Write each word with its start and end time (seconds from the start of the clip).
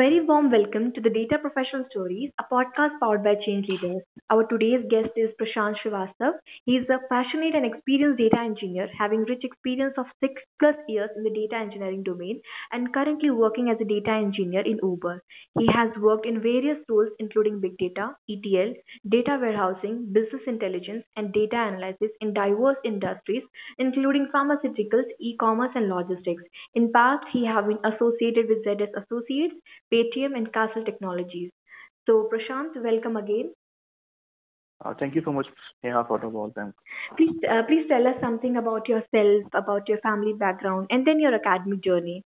very 0.00 0.20
warm 0.28 0.50
welcome 0.50 0.92
to 0.94 1.00
the 1.02 1.10
Data 1.10 1.36
Professional 1.38 1.84
Stories, 1.90 2.30
a 2.40 2.44
podcast 2.50 2.98
powered 3.00 3.22
by 3.22 3.34
Change 3.44 3.66
Leaders. 3.68 4.00
Our 4.30 4.44
today's 4.46 4.84
guest 4.88 5.10
is 5.14 5.28
Prashant 5.38 5.74
Srivastav. 5.80 6.38
He 6.64 6.76
is 6.76 6.86
a 6.88 7.00
passionate 7.10 7.54
and 7.54 7.66
experienced 7.66 8.16
data 8.16 8.38
engineer, 8.42 8.88
having 8.98 9.26
rich 9.28 9.44
experience 9.44 9.92
of 9.98 10.06
six 10.24 10.40
plus 10.58 10.76
years 10.88 11.10
in 11.18 11.22
the 11.22 11.34
data 11.38 11.56
engineering 11.56 12.02
domain 12.02 12.40
and 12.72 12.94
currently 12.94 13.28
working 13.28 13.68
as 13.68 13.76
a 13.78 13.84
data 13.84 14.12
engineer 14.12 14.62
in 14.62 14.78
Uber. 14.82 15.22
He 15.58 15.66
has 15.66 15.90
worked 16.00 16.24
in 16.24 16.40
various 16.40 16.78
roles 16.88 17.10
including 17.18 17.60
big 17.60 17.76
data, 17.76 18.16
ETL, 18.30 18.72
data 19.10 19.36
warehousing, 19.38 20.14
business 20.14 20.40
intelligence, 20.46 21.04
and 21.16 21.30
data 21.34 21.60
analysis 21.68 22.16
in 22.22 22.32
diverse 22.32 22.80
industries, 22.86 23.42
including 23.78 24.30
pharmaceuticals, 24.34 25.12
e-commerce, 25.20 25.72
and 25.74 25.90
logistics. 25.90 26.42
In 26.74 26.90
past, 26.90 27.26
he 27.34 27.44
has 27.44 27.66
been 27.66 27.84
associated 27.84 28.48
with 28.48 28.64
ZS 28.64 28.96
Associates, 29.02 29.56
Paytm, 29.92 30.36
and 30.36 30.52
Castle 30.52 30.84
Technologies. 30.84 31.50
So, 32.06 32.28
Prashant, 32.32 32.82
welcome 32.82 33.16
again. 33.16 33.52
Uh, 34.84 34.94
thank 34.98 35.14
you 35.14 35.22
so 35.24 35.32
much, 35.32 35.46
Neha, 35.82 36.04
for 36.08 36.18
the 36.18 36.28
welcome. 36.28 36.72
Please, 37.16 37.36
uh, 37.48 37.62
please 37.68 37.86
tell 37.88 38.06
us 38.06 38.14
something 38.20 38.56
about 38.56 38.88
yourself, 38.88 39.44
about 39.52 39.88
your 39.88 39.98
family 39.98 40.32
background, 40.32 40.86
and 40.90 41.06
then 41.06 41.20
your 41.20 41.34
academic 41.34 41.82
journey. 41.82 42.22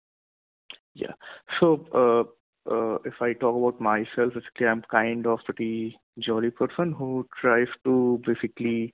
Yeah. 0.93 1.13
So, 1.59 1.87
uh, 1.93 2.71
uh, 2.71 2.97
if 3.05 3.15
I 3.21 3.33
talk 3.33 3.55
about 3.55 3.81
myself, 3.81 4.33
basically, 4.33 4.67
I'm 4.67 4.83
kind 4.91 5.25
of 5.25 5.39
pretty 5.45 5.99
jolly 6.19 6.51
person 6.51 6.91
who 6.91 7.27
tries 7.41 7.67
to 7.85 8.21
basically 8.25 8.93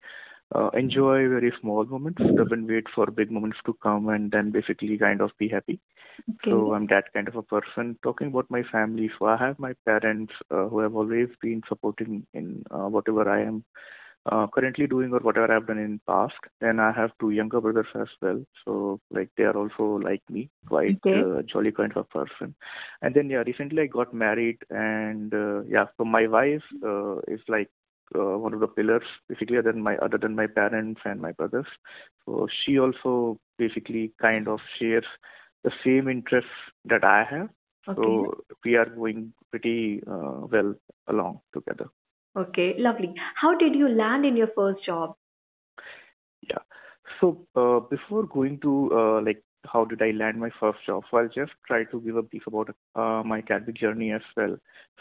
enjoy 0.73 1.27
very 1.29 1.53
small 1.61 1.85
moments, 1.85 2.21
doesn't 2.35 2.67
wait 2.67 2.85
for 2.93 3.05
big 3.07 3.31
moments 3.31 3.57
to 3.65 3.73
come 3.81 4.09
and 4.09 4.31
then 4.31 4.51
basically 4.51 4.97
kind 4.97 5.21
of 5.21 5.31
be 5.37 5.47
happy. 5.47 5.79
Okay. 6.29 6.51
So 6.51 6.73
I'm 6.73 6.87
that 6.87 7.13
kind 7.13 7.27
of 7.27 7.35
a 7.35 7.43
person. 7.43 7.97
Talking 8.03 8.27
about 8.27 8.49
my 8.49 8.63
family, 8.63 9.09
so 9.17 9.25
I 9.27 9.37
have 9.37 9.59
my 9.59 9.73
parents 9.85 10.33
uh, 10.51 10.67
who 10.67 10.79
have 10.79 10.95
always 10.95 11.29
been 11.41 11.61
supporting 11.67 12.25
in 12.33 12.63
uh, 12.71 12.87
whatever 12.87 13.29
I 13.29 13.41
am 13.43 13.63
uh, 14.25 14.47
currently 14.47 14.87
doing 14.87 15.13
or 15.13 15.19
whatever 15.19 15.53
I've 15.53 15.67
done 15.67 15.77
in 15.77 15.99
past. 16.07 16.35
Then 16.59 16.79
I 16.79 16.91
have 16.91 17.11
two 17.19 17.31
younger 17.31 17.61
brothers 17.61 17.87
as 17.95 18.07
well. 18.21 18.43
So 18.65 18.99
like 19.11 19.29
they 19.37 19.43
are 19.43 19.55
also 19.55 19.99
like 20.03 20.21
me, 20.29 20.49
quite 20.67 20.99
Okay. 21.05 21.21
uh, 21.21 21.41
jolly 21.43 21.71
kind 21.71 21.91
of 21.95 22.05
a 22.05 22.25
person. 22.25 22.55
And 23.01 23.15
then 23.15 23.29
yeah, 23.29 23.43
recently 23.45 23.83
I 23.83 23.87
got 23.87 24.13
married, 24.13 24.59
and 24.69 25.33
uh, 25.33 25.61
yeah, 25.63 25.85
so 25.97 26.05
my 26.05 26.27
wife 26.27 26.63
uh, 26.83 27.17
is 27.27 27.41
like 27.47 27.69
uh, 28.17 28.37
one 28.37 28.53
of 28.53 28.59
the 28.59 28.67
pillars 28.67 29.03
basically 29.27 29.57
other 29.57 29.71
than 29.71 29.83
my 29.83 29.97
other 29.97 30.17
than 30.17 30.35
my 30.35 30.47
parents 30.47 31.01
and 31.05 31.21
my 31.21 31.31
brothers. 31.31 31.67
So 32.25 32.47
she 32.63 32.79
also 32.79 33.39
basically 33.57 34.13
kind 34.21 34.47
of 34.47 34.59
shares 34.77 35.05
the 35.63 35.71
same 35.83 36.07
interests 36.07 36.49
that 36.85 37.03
I 37.03 37.25
have. 37.29 37.49
Okay. 37.87 38.01
So 38.01 38.43
we 38.63 38.75
are 38.75 38.85
going 38.85 39.33
pretty 39.51 40.01
uh, 40.07 40.47
well 40.51 40.75
along 41.07 41.41
together. 41.53 41.87
Okay. 42.37 42.75
Lovely. 42.77 43.13
How 43.35 43.57
did 43.57 43.75
you 43.75 43.89
land 43.89 44.25
in 44.25 44.37
your 44.37 44.49
first 44.55 44.85
job? 44.85 45.15
Yeah. 46.41 46.63
So 47.19 47.45
uh, 47.55 47.79
before 47.79 48.25
going 48.27 48.59
to 48.61 48.89
uh, 48.93 49.21
like 49.21 49.43
how 49.65 49.83
did 49.85 50.01
I 50.01 50.11
land 50.11 50.39
my 50.39 50.49
first 50.59 50.79
job, 50.85 51.03
so 51.09 51.17
I'll 51.17 51.27
just 51.27 51.51
try 51.67 51.83
to 51.83 52.01
give 52.01 52.15
a 52.15 52.21
brief 52.21 52.43
about 52.47 52.69
uh, 52.95 53.23
my 53.25 53.39
academic 53.39 53.75
journey 53.75 54.11
as 54.11 54.21
well. 54.37 54.57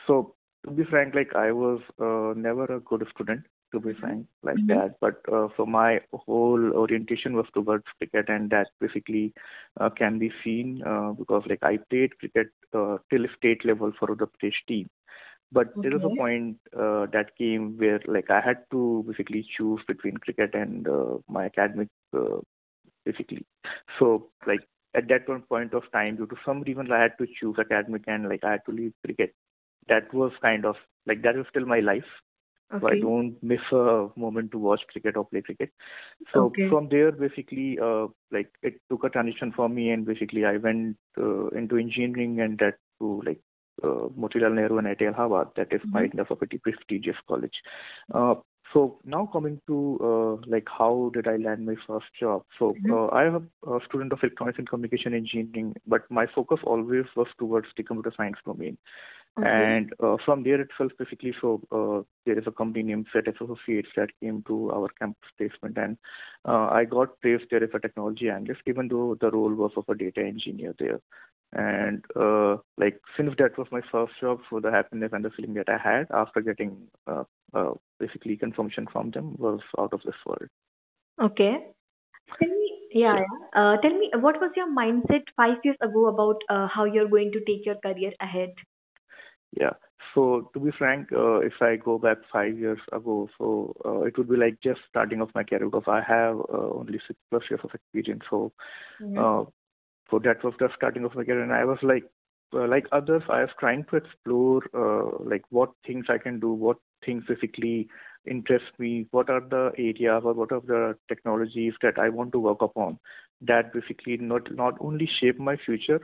So 0.06 0.34
to 0.64 0.70
be 0.72 0.84
frank, 0.84 1.14
like 1.14 1.34
I 1.34 1.52
was 1.52 1.80
uh, 2.00 2.34
never 2.38 2.64
a 2.64 2.80
good 2.80 3.06
student, 3.14 3.44
to 3.72 3.80
be 3.80 3.92
frank, 3.94 4.26
like 4.42 4.60
Mhm. 4.60 4.68
that. 4.68 4.96
But 5.00 5.16
uh, 5.32 5.48
so 5.56 5.66
my 5.66 6.00
whole 6.12 6.72
orientation 6.74 7.34
was 7.36 7.46
towards 7.54 7.84
cricket, 7.98 8.28
and 8.28 8.50
that 8.50 8.68
basically 8.80 9.32
uh, 9.80 9.90
can 9.90 10.18
be 10.18 10.30
seen 10.44 10.82
uh, 10.86 11.12
because 11.12 11.42
like 11.48 11.62
I 11.62 11.78
played 11.90 12.18
cricket 12.18 12.48
uh, 12.74 12.98
till 13.10 13.26
state 13.36 13.64
level 13.64 13.92
for 13.98 14.14
the 14.14 14.26
Pradesh 14.26 14.60
team. 14.68 14.88
But 15.52 15.76
there 15.82 15.92
was 15.92 16.04
a 16.04 16.10
point 16.10 16.58
uh, 16.76 17.06
that 17.12 17.36
came 17.38 17.76
where 17.78 18.00
like 18.06 18.30
I 18.30 18.40
had 18.40 18.64
to 18.72 19.04
basically 19.08 19.46
choose 19.56 19.80
between 19.86 20.16
cricket 20.18 20.54
and 20.54 20.86
uh, 20.88 21.18
my 21.28 21.46
academic 21.46 21.88
uh, 22.16 22.38
basically. 23.04 23.44
So 23.98 24.28
like 24.46 24.62
at 24.94 25.08
that 25.08 25.28
one 25.28 25.42
point 25.42 25.74
of 25.74 25.82
time, 25.92 26.16
due 26.16 26.26
to 26.26 26.36
some 26.44 26.62
reason, 26.62 26.90
I 26.92 27.02
had 27.02 27.18
to 27.18 27.26
choose 27.40 27.56
academic 27.58 28.02
and 28.06 28.28
like 28.28 28.44
I 28.44 28.52
had 28.52 28.64
to 28.66 28.72
leave 28.72 28.92
cricket. 29.04 29.32
That 29.88 30.12
was 30.14 30.32
kind 30.42 30.64
of 30.64 30.76
like 31.06 31.22
that 31.22 31.36
was 31.36 31.46
still 31.50 31.66
my 31.66 31.80
life. 31.80 32.04
So 32.80 32.88
I 32.88 32.94
don't 33.00 33.36
miss 33.42 33.60
a 33.72 34.08
moment 34.16 34.52
to 34.52 34.58
watch 34.58 34.80
cricket 34.92 35.16
or 35.16 35.24
play 35.24 35.42
cricket. 35.42 35.70
So 36.32 36.56
Okay. 36.56 36.68
from 36.68 36.88
there, 36.88 37.10
basically, 37.12 37.78
uh, 37.82 38.06
like 38.30 38.50
it 38.62 38.80
took 38.90 39.04
a 39.04 39.08
transition 39.10 39.52
for 39.54 39.68
me, 39.68 39.90
and 39.90 40.04
basically 40.06 40.44
I 40.44 40.56
went 40.58 40.96
uh, 41.18 41.48
into 41.48 41.76
engineering 41.76 42.40
and 42.40 42.58
that 42.58 42.74
to 43.00 43.22
like 43.26 43.40
uh, 43.82 44.08
Motilal 44.18 44.54
Nehru 44.54 44.78
NIT 44.78 45.02
Allahabad. 45.06 45.48
That 45.56 45.72
is 45.72 45.80
Mhm. 45.84 45.92
kind 45.92 46.18
of 46.18 46.30
a 46.30 46.36
pretty 46.36 46.58
prestigious 46.58 47.16
college. 47.28 47.54
Uh, 48.12 48.34
so 48.72 48.98
now 49.04 49.26
coming 49.32 49.60
to 49.66 49.98
uh, 50.02 50.46
like 50.46 50.66
how 50.68 51.10
did 51.14 51.26
I 51.26 51.36
land 51.36 51.64
my 51.66 51.74
first 51.86 52.06
job? 52.20 52.42
So 52.58 52.78
Mhm. 52.78 52.90
uh, 52.90 53.06
I 53.06 53.24
am 53.26 53.50
a 53.66 53.78
student 53.88 54.12
of 54.12 54.20
electronics 54.22 54.58
and 54.58 54.68
communication 54.68 55.14
engineering, 55.14 55.74
but 55.86 56.02
my 56.10 56.26
focus 56.34 56.60
always 56.64 57.04
was 57.16 57.28
towards 57.38 57.68
the 57.76 57.82
computer 57.82 58.12
science 58.16 58.36
domain. 58.44 58.76
And 59.46 59.92
uh, 60.02 60.16
from 60.24 60.42
there 60.42 60.60
itself, 60.60 60.92
basically, 60.98 61.34
so 61.40 61.60
uh, 61.70 62.02
there 62.26 62.38
is 62.38 62.46
a 62.46 62.50
company 62.50 62.82
named 62.82 63.06
ZS 63.14 63.40
Associates 63.40 63.88
that 63.96 64.10
came 64.20 64.42
to 64.48 64.72
our 64.72 64.88
campus 64.98 65.30
placement, 65.36 65.76
and 65.78 65.96
uh, 66.44 66.68
I 66.70 66.84
got 66.84 67.20
placed 67.20 67.44
there 67.50 67.62
as 67.62 67.70
a 67.74 67.78
technology 67.78 68.28
analyst, 68.30 68.62
even 68.66 68.88
though 68.88 69.16
the 69.20 69.30
role 69.30 69.54
was 69.54 69.72
of 69.76 69.84
a 69.88 69.94
data 69.94 70.20
engineer 70.20 70.74
there. 70.78 71.00
And 71.52 72.04
uh, 72.14 72.58
like 72.76 73.00
since 73.16 73.32
that 73.38 73.56
was 73.56 73.68
my 73.70 73.80
first 73.90 74.12
job, 74.20 74.40
so 74.50 74.60
the 74.60 74.70
happiness 74.70 75.10
and 75.12 75.24
the 75.24 75.30
feeling 75.30 75.54
that 75.54 75.68
I 75.68 75.78
had 75.78 76.06
after 76.10 76.42
getting 76.42 76.76
uh, 77.06 77.24
uh, 77.54 77.72
basically 77.98 78.36
confirmation 78.36 78.86
from 78.92 79.12
them 79.12 79.34
was 79.38 79.60
out 79.78 79.94
of 79.94 80.02
this 80.04 80.14
world. 80.26 80.48
Okay. 81.22 81.56
Tell 82.38 82.48
me, 82.48 82.72
yeah, 82.92 83.14
Yeah. 83.16 83.24
Uh, 83.54 83.76
tell 83.80 83.98
me, 83.98 84.10
what 84.20 84.38
was 84.40 84.50
your 84.56 84.68
mindset 84.70 85.22
five 85.36 85.56
years 85.64 85.76
ago 85.80 86.06
about 86.08 86.36
uh, 86.50 86.68
how 86.68 86.84
you're 86.84 87.08
going 87.08 87.32
to 87.32 87.40
take 87.40 87.64
your 87.64 87.76
career 87.76 88.12
ahead? 88.20 88.50
Yeah. 89.56 89.72
So 90.14 90.50
to 90.54 90.60
be 90.60 90.70
frank, 90.76 91.08
uh, 91.12 91.38
if 91.40 91.54
I 91.60 91.76
go 91.76 91.98
back 91.98 92.18
five 92.32 92.58
years 92.58 92.80
ago, 92.92 93.28
so 93.38 93.74
uh, 93.84 94.00
it 94.02 94.16
would 94.16 94.28
be 94.28 94.36
like 94.36 94.58
just 94.62 94.80
starting 94.88 95.20
off 95.20 95.30
my 95.34 95.44
career 95.44 95.66
because 95.68 95.84
I 95.86 96.00
have 96.06 96.36
uh, 96.38 96.70
only 96.74 96.98
six 97.06 97.18
plus 97.30 97.42
years 97.50 97.60
of 97.64 97.70
experience. 97.74 98.22
So 98.30 98.52
Mhm. 99.00 99.16
uh, 99.16 99.44
so 100.10 100.18
that 100.20 100.42
was 100.44 100.54
the 100.58 100.68
starting 100.76 101.04
of 101.04 101.14
my 101.14 101.24
career, 101.24 101.42
and 101.42 101.52
I 101.52 101.64
was 101.64 101.78
like, 101.82 102.04
uh, 102.54 102.66
like 102.66 102.86
others, 102.92 103.22
I 103.28 103.40
was 103.42 103.50
trying 103.58 103.84
to 103.90 103.96
explore 103.96 104.62
uh, 104.74 105.22
like 105.24 105.42
what 105.50 105.70
things 105.86 106.06
I 106.08 106.18
can 106.18 106.40
do, 106.40 106.52
what 106.52 106.78
things 107.04 107.24
basically 107.28 107.88
interest 108.26 108.66
me, 108.78 109.06
what 109.10 109.28
are 109.30 109.40
the 109.40 109.72
areas 109.78 110.22
or 110.24 110.34
what 110.34 110.52
are 110.52 110.60
the 110.60 110.96
technologies 111.08 111.74
that 111.82 111.98
I 111.98 112.08
want 112.08 112.32
to 112.32 112.38
work 112.40 112.62
upon 112.62 112.98
that 113.42 113.72
basically 113.72 114.16
not 114.16 114.52
not 114.54 114.74
only 114.80 115.08
shape 115.20 115.38
my 115.38 115.56
future 115.56 116.00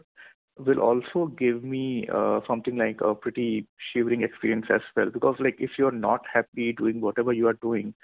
will 0.58 0.80
also 0.80 1.26
give 1.38 1.62
me 1.64 2.06
uh, 2.14 2.40
something 2.46 2.76
like 2.76 3.00
a 3.00 3.14
pretty 3.14 3.66
shivering 3.92 4.22
experience 4.22 4.66
as 4.72 4.80
well 4.96 5.10
because 5.10 5.36
like 5.40 5.56
if 5.58 5.70
you're 5.78 5.90
not 5.90 6.20
happy 6.32 6.72
doing 6.72 7.00
whatever 7.00 7.32
you 7.32 7.46
are 7.48 7.54
doing 7.54 7.94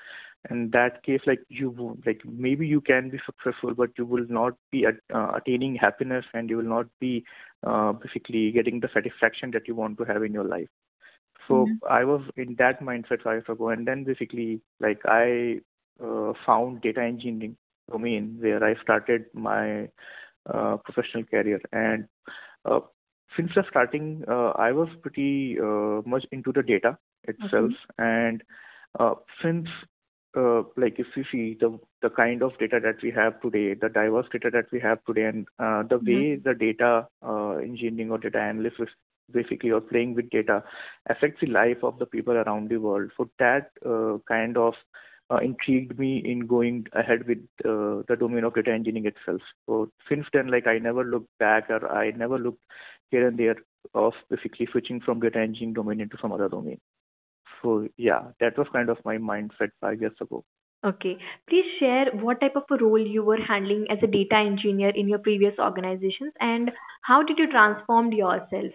in 0.50 0.70
that 0.72 1.02
case 1.04 1.20
like 1.26 1.40
you 1.48 1.96
like 2.06 2.20
maybe 2.24 2.66
you 2.66 2.80
can 2.80 3.10
be 3.10 3.18
successful 3.24 3.74
but 3.74 3.90
you 3.98 4.04
will 4.04 4.26
not 4.28 4.54
be 4.70 4.84
at, 4.86 4.94
uh, 5.14 5.32
attaining 5.36 5.74
happiness 5.74 6.24
and 6.34 6.48
you 6.50 6.56
will 6.56 6.64
not 6.76 6.86
be 7.00 7.24
uh, 7.66 7.92
basically 7.92 8.50
getting 8.50 8.80
the 8.80 8.88
satisfaction 8.92 9.50
that 9.52 9.66
you 9.68 9.74
want 9.74 9.96
to 9.98 10.04
have 10.04 10.22
in 10.22 10.32
your 10.32 10.44
life 10.44 10.68
so 11.48 11.56
Mhm. 11.56 11.80
i 11.88 12.04
was 12.04 12.22
in 12.36 12.54
that 12.58 12.80
mindset 12.80 13.22
five 13.22 13.34
years 13.40 13.48
ago 13.48 13.68
and 13.70 13.86
then 13.86 14.04
basically 14.04 14.60
like 14.80 15.00
i 15.06 15.58
uh, 16.04 16.32
found 16.46 16.80
data 16.82 17.00
engineering 17.02 17.56
domain 17.90 18.36
where 18.40 18.62
i 18.64 18.74
started 18.82 19.24
my 19.34 19.88
professional 20.84 21.24
career. 21.24 21.60
And 21.72 22.06
uh, 22.64 22.80
since 23.36 23.52
the 23.54 23.64
starting 23.70 24.24
uh, 24.28 24.50
i 24.50 24.72
was 24.72 24.88
pretty 25.02 25.56
uh, 25.60 26.02
much 26.04 26.24
into 26.32 26.52
the 26.52 26.62
data 26.62 26.98
itself. 27.24 27.72
And 27.98 28.42
uh, 28.98 29.14
since 29.42 29.68
uh, 30.36 30.62
like 30.76 30.98
if 30.98 31.06
you 31.16 31.24
see 31.30 31.56
the 31.60 31.78
the 32.02 32.10
kind 32.10 32.42
of 32.42 32.56
data 32.58 32.78
that 32.82 33.02
we 33.02 33.10
have 33.10 33.40
today, 33.40 33.74
the 33.74 33.88
diverse 33.88 34.26
data 34.32 34.50
that 34.52 34.70
we 34.72 34.80
have 34.80 35.04
today, 35.04 35.24
and 35.24 35.46
uh, 35.58 35.82
the 35.82 35.98
way 35.98 36.36
the 36.36 36.54
data 36.54 37.06
uh, 37.26 37.56
engineering 37.56 38.10
or 38.10 38.18
data 38.18 38.40
analysis 38.40 38.88
basically 39.32 39.70
or 39.70 39.80
playing 39.80 40.14
with 40.14 40.28
data 40.30 40.62
affects 41.08 41.40
the 41.40 41.46
life 41.46 41.78
of 41.84 41.98
the 41.98 42.06
people 42.06 42.34
around 42.34 42.68
the 42.68 42.76
world. 42.78 43.10
So 43.16 43.28
that 43.38 43.70
uh, 43.86 44.18
kind 44.26 44.56
of 44.56 44.74
uh, 44.74 44.76
intrigued 45.38 45.98
me 45.98 46.22
in 46.24 46.46
going 46.46 46.86
ahead 46.92 47.26
with 47.26 47.38
uh, 47.64 48.02
the 48.08 48.16
domain 48.18 48.44
of 48.44 48.54
data 48.54 48.72
engineering 48.72 49.06
itself. 49.06 49.40
So 49.66 49.90
since 50.08 50.26
then, 50.32 50.48
like 50.48 50.66
I 50.66 50.78
never 50.78 51.04
looked 51.04 51.30
back 51.38 51.70
or 51.70 51.88
I 51.90 52.10
never 52.10 52.38
looked 52.38 52.62
here 53.10 53.26
and 53.26 53.38
there 53.38 53.56
of 53.94 54.12
basically 54.28 54.68
switching 54.70 55.00
from 55.00 55.20
data 55.20 55.38
engineering 55.38 55.74
domain 55.74 56.00
into 56.00 56.16
some 56.20 56.32
other 56.32 56.48
domain. 56.48 56.78
So 57.62 57.88
yeah, 57.96 58.22
that 58.40 58.58
was 58.58 58.66
kind 58.72 58.88
of 58.88 58.98
my 59.04 59.18
mindset 59.18 59.70
five 59.80 60.00
years 60.00 60.16
ago. 60.20 60.44
Okay. 60.84 61.18
Please 61.48 61.66
share 61.78 62.06
what 62.12 62.40
type 62.40 62.56
of 62.56 62.62
a 62.70 62.82
role 62.82 62.98
you 62.98 63.22
were 63.22 63.40
handling 63.46 63.86
as 63.90 63.98
a 64.02 64.06
data 64.06 64.36
engineer 64.36 64.90
in 64.90 65.08
your 65.08 65.18
previous 65.18 65.54
organizations 65.58 66.32
and 66.40 66.70
how 67.02 67.22
did 67.22 67.38
you 67.38 67.50
transform 67.50 68.12
yourself? 68.12 68.72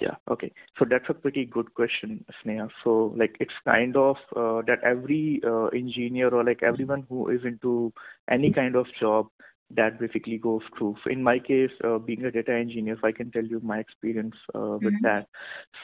Yeah. 0.00 0.16
Okay. 0.30 0.50
So 0.78 0.86
that's 0.88 1.04
a 1.10 1.14
pretty 1.14 1.44
good 1.44 1.74
question, 1.74 2.24
Sneha. 2.42 2.70
So 2.82 3.14
like 3.16 3.36
it's 3.38 3.52
kind 3.66 3.96
of 3.96 4.16
uh, 4.34 4.62
that 4.66 4.78
every 4.82 5.42
uh, 5.46 5.66
engineer 5.66 6.28
or 6.28 6.42
like 6.42 6.62
everyone 6.62 7.04
who 7.08 7.28
is 7.28 7.40
into 7.44 7.92
any 8.30 8.50
kind 8.50 8.76
of 8.76 8.86
job 8.98 9.28
that 9.76 10.00
basically 10.00 10.38
goes 10.38 10.62
through. 10.76 10.96
So 11.04 11.10
in 11.10 11.22
my 11.22 11.38
case, 11.38 11.70
uh, 11.84 11.98
being 11.98 12.24
a 12.24 12.30
data 12.30 12.52
engineer, 12.52 12.94
if 12.94 13.04
I 13.04 13.12
can 13.12 13.30
tell 13.30 13.44
you 13.44 13.60
my 13.62 13.78
experience 13.78 14.34
uh, 14.54 14.78
with 14.82 14.94
mm-hmm. 14.94 15.04
that. 15.04 15.26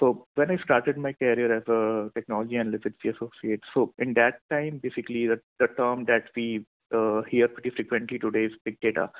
So 0.00 0.26
when 0.34 0.50
I 0.50 0.56
started 0.64 0.96
my 0.96 1.12
career 1.12 1.54
as 1.56 1.62
a 1.68 2.10
technology 2.14 2.56
analyst 2.56 2.86
at 2.86 2.92
associate, 3.04 3.60
so 3.74 3.92
in 3.98 4.14
that 4.14 4.40
time, 4.50 4.80
basically 4.82 5.26
the, 5.26 5.40
the 5.60 5.68
term 5.76 6.04
that 6.06 6.24
we 6.34 6.64
uh, 6.94 7.22
hear 7.22 7.48
pretty 7.48 7.70
frequently 7.70 8.18
today 8.18 8.44
is 8.44 8.52
big 8.64 8.78
data. 8.80 9.10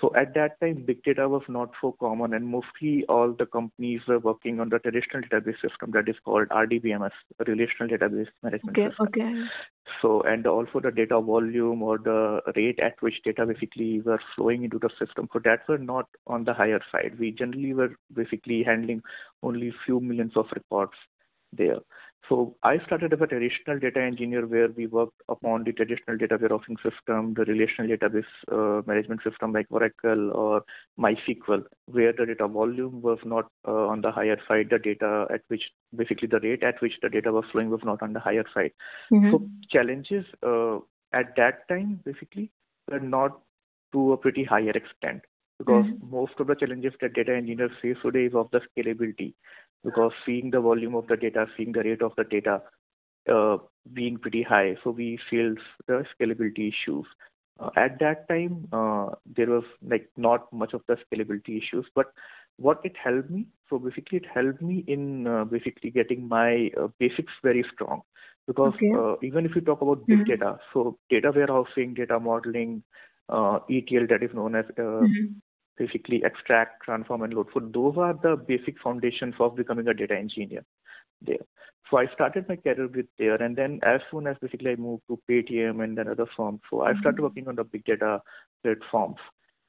So 0.00 0.12
at 0.16 0.34
that 0.34 0.60
time, 0.60 0.84
big 0.86 1.02
data 1.02 1.28
was 1.28 1.42
not 1.48 1.70
so 1.80 1.96
common, 2.00 2.34
and 2.34 2.46
mostly 2.46 3.04
all 3.08 3.32
the 3.32 3.46
companies 3.46 4.00
were 4.08 4.18
working 4.18 4.60
on 4.60 4.68
the 4.68 4.78
traditional 4.78 5.22
database 5.22 5.60
system 5.60 5.92
that 5.92 6.08
is 6.08 6.16
called 6.24 6.48
RDBMS, 6.48 7.10
Relational 7.46 7.88
Database 7.88 8.28
Management 8.42 8.78
okay, 8.78 8.88
System. 8.88 9.06
Okay. 9.08 9.22
Okay. 9.22 9.44
So 10.02 10.22
and 10.22 10.46
also 10.46 10.80
the 10.80 10.90
data 10.90 11.20
volume 11.20 11.82
or 11.82 11.98
the 11.98 12.40
rate 12.56 12.78
at 12.80 13.00
which 13.00 13.22
data 13.24 13.46
basically 13.46 14.00
were 14.00 14.20
flowing 14.34 14.64
into 14.64 14.78
the 14.78 14.90
system. 14.98 15.28
So 15.32 15.40
that 15.44 15.68
were 15.68 15.78
not 15.78 16.06
on 16.26 16.44
the 16.44 16.54
higher 16.54 16.80
side. 16.90 17.18
We 17.18 17.30
generally 17.30 17.74
were 17.74 17.96
basically 18.12 18.62
handling 18.62 19.02
only 19.42 19.72
few 19.84 20.00
millions 20.00 20.32
of 20.36 20.46
records 20.54 20.94
there. 21.56 21.78
So 22.28 22.56
I 22.62 22.78
started 22.86 23.12
as 23.12 23.20
a 23.20 23.26
traditional 23.26 23.78
data 23.78 24.00
engineer 24.00 24.46
where 24.46 24.68
we 24.68 24.86
worked 24.86 25.20
upon 25.28 25.64
the 25.64 25.72
traditional 25.72 26.16
data 26.16 26.38
warehousing 26.40 26.76
system, 26.76 27.34
the 27.34 27.44
relational 27.44 27.94
database 27.94 28.24
uh, 28.50 28.82
management 28.86 29.22
system 29.22 29.52
like 29.52 29.66
Oracle 29.70 30.30
or 30.32 30.62
MySQL, 30.98 31.64
where 31.86 32.14
the 32.14 32.24
data 32.24 32.48
volume 32.48 33.02
was 33.02 33.18
not 33.24 33.50
uh, 33.68 33.88
on 33.88 34.00
the 34.00 34.10
higher 34.10 34.38
side, 34.48 34.68
the 34.70 34.78
data 34.78 35.26
at 35.30 35.42
which 35.48 35.64
basically 35.94 36.28
the 36.28 36.40
rate 36.40 36.62
at 36.62 36.80
which 36.80 36.94
the 37.02 37.10
data 37.10 37.30
was 37.30 37.44
flowing 37.52 37.68
was 37.68 37.80
not 37.84 38.02
on 38.02 38.14
the 38.14 38.20
higher 38.20 38.44
side. 38.54 38.72
Mm-hmm. 39.12 39.30
So 39.30 39.46
challenges 39.70 40.24
uh, 40.42 40.76
at 41.12 41.36
that 41.36 41.68
time 41.68 42.00
basically 42.04 42.50
were 42.90 43.00
not 43.00 43.40
to 43.92 44.12
a 44.12 44.16
pretty 44.16 44.44
higher 44.44 44.70
extent 44.70 45.22
because 45.58 45.84
mm-hmm. 45.84 46.10
most 46.10 46.32
of 46.38 46.46
the 46.46 46.54
challenges 46.54 46.92
that 47.00 47.14
data 47.14 47.34
engineers 47.34 47.70
face 47.80 47.96
today 48.02 48.24
is 48.24 48.34
of 48.34 48.50
the 48.50 48.60
scalability 48.60 49.34
because 49.84 50.12
seeing 50.24 50.50
the 50.50 50.60
volume 50.60 50.94
of 50.94 51.06
the 51.06 51.16
data, 51.16 51.46
seeing 51.56 51.72
the 51.72 51.82
rate 51.82 52.02
of 52.02 52.12
the 52.16 52.24
data 52.24 52.62
uh, 53.32 53.58
being 53.92 54.16
pretty 54.16 54.42
high, 54.42 54.76
so 54.82 54.90
we 54.90 55.18
feel 55.30 55.54
the 55.86 56.04
scalability 56.14 56.68
issues. 56.68 57.06
Uh, 57.60 57.70
at 57.76 57.98
that 58.00 58.28
time, 58.28 58.66
uh, 58.72 59.10
there 59.36 59.46
was 59.46 59.64
like 59.88 60.08
not 60.16 60.52
much 60.52 60.72
of 60.72 60.82
the 60.88 60.96
scalability 60.96 61.58
issues, 61.58 61.86
but 61.94 62.06
what 62.56 62.80
it 62.84 62.96
helped 63.02 63.30
me, 63.30 63.46
so 63.68 63.78
basically 63.78 64.18
it 64.18 64.26
helped 64.32 64.62
me 64.62 64.84
in 64.88 65.26
uh, 65.26 65.44
basically 65.44 65.90
getting 65.90 66.26
my 66.28 66.70
uh, 66.80 66.88
basics 66.98 67.32
very 67.42 67.64
strong. 67.72 68.02
Because. 68.46 68.74
Uh, 68.94 69.14
even 69.22 69.46
if 69.46 69.54
you 69.54 69.62
talk 69.62 69.80
about 69.80 70.06
big 70.06 70.18
mm-hmm. 70.18 70.32
data, 70.32 70.58
so 70.72 70.98
data 71.08 71.32
warehousing, 71.34 71.94
data 71.94 72.20
modeling, 72.20 72.82
ETL 73.30 74.06
that 74.10 74.22
is 74.22 74.34
known 74.34 74.54
as 74.54 74.66
mm-hmm 74.76 75.38
basically 75.76 76.22
extract, 76.24 76.82
transform, 76.84 77.22
and 77.22 77.34
load. 77.34 77.48
So 77.54 77.60
those 77.60 77.94
are 77.96 78.14
the 78.14 78.36
basic 78.36 78.80
foundations 78.80 79.34
of 79.40 79.56
becoming 79.56 79.88
a 79.88 79.94
data 79.94 80.14
engineer 80.14 80.64
there. 81.20 81.44
So 81.90 81.98
I 81.98 82.06
started 82.14 82.48
my 82.48 82.56
career 82.56 82.88
with 82.88 83.06
there, 83.18 83.40
and 83.42 83.56
then 83.56 83.80
as 83.82 84.00
soon 84.10 84.26
as 84.26 84.36
basically 84.40 84.70
I 84.70 84.76
moved 84.76 85.02
to 85.08 85.20
Paytm 85.28 85.84
and 85.84 85.98
then 85.98 86.08
other 86.08 86.26
firms, 86.36 86.60
so 86.70 86.80
I 86.82 86.92
started 87.00 87.16
mm-hmm. 87.16 87.24
working 87.24 87.48
on 87.48 87.56
the 87.56 87.64
big 87.64 87.84
data 87.84 88.22
platforms, 88.62 89.18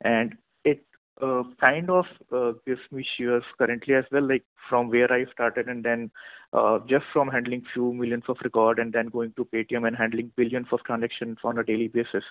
and 0.02 0.34
it 0.64 0.86
uh, 1.22 1.44
kind 1.60 1.90
of 1.90 2.06
uh, 2.32 2.54
gives 2.66 2.80
me 2.92 3.06
shares 3.18 3.44
currently 3.58 3.96
as 3.96 4.06
well, 4.12 4.28
like 4.28 4.46
from 4.70 4.90
where 4.90 5.12
I 5.12 5.26
started, 5.34 5.68
and 5.68 5.84
then 5.84 6.10
uh, 6.54 6.80
just 6.88 7.06
from 7.12 7.28
handling 7.28 7.64
few 7.74 7.94
millions 7.94 8.24
of 8.30 8.38
record, 8.44 8.80
and 8.80 8.94
then 8.94 9.08
going 9.08 9.34
to 9.36 9.46
Paytm 9.46 9.86
and 9.86 9.96
handling 9.96 10.32
billions 10.38 10.68
of 10.72 10.80
transactions 10.86 11.38
on 11.44 11.60
a 11.60 11.64
daily 11.64 11.90
basis. 11.90 12.24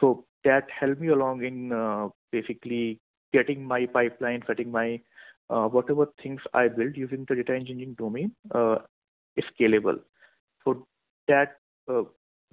So 0.00 0.24
that 0.44 0.64
helped 0.70 1.00
me 1.00 1.08
along 1.08 1.44
in 1.44 1.72
uh, 1.72 2.08
basically 2.32 3.00
getting 3.32 3.64
my 3.64 3.86
pipeline, 3.86 4.42
setting 4.46 4.70
my 4.70 5.00
uh, 5.50 5.66
whatever 5.66 6.06
things 6.22 6.40
I 6.54 6.68
build 6.68 6.96
using 6.96 7.24
the 7.28 7.36
data 7.36 7.54
engineering 7.54 7.94
domain 7.98 8.32
uh, 8.54 8.76
is 9.36 9.44
scalable. 9.58 9.98
So 10.64 10.86
that 11.26 11.56
uh, 11.90 12.02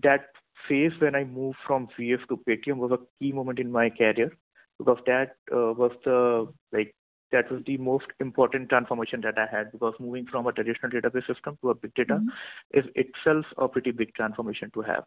that 0.02 0.28
phase 0.68 0.92
when 1.00 1.16
I 1.16 1.24
moved 1.24 1.58
from 1.66 1.88
ZS 1.98 2.28
to 2.30 2.38
Paytm 2.48 2.78
was 2.78 2.92
a 2.92 3.00
key 3.20 3.32
moment 3.32 3.60
in 3.60 3.72
my 3.72 3.90
career 3.90 4.32
because 4.80 4.98
that 5.06 5.36
uh, 5.52 5.74
was 5.74 5.92
the 6.04 6.48
like 6.72 6.96
that 7.32 7.52
was 7.52 7.62
the 7.66 7.78
most 7.78 8.06
important 8.20 8.70
transformation 8.70 9.22
that 9.22 9.38
I 9.38 9.48
had 9.54 9.72
because 9.72 9.94
moving 10.00 10.26
from 10.26 10.48
a 10.48 10.54
traditional 10.54 10.92
database 10.92 11.28
system 11.28 11.58
to 11.62 11.72
a 11.72 11.76
big 11.76 11.94
data 11.96 12.16
mm-hmm. 12.16 12.80
is 12.80 12.86
itself 12.96 13.46
a 13.58 13.68
pretty 13.68 13.92
big 13.92 14.14
transformation 14.14 14.72
to 14.74 14.82
have. 14.82 15.04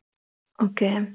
Okay. 0.62 1.06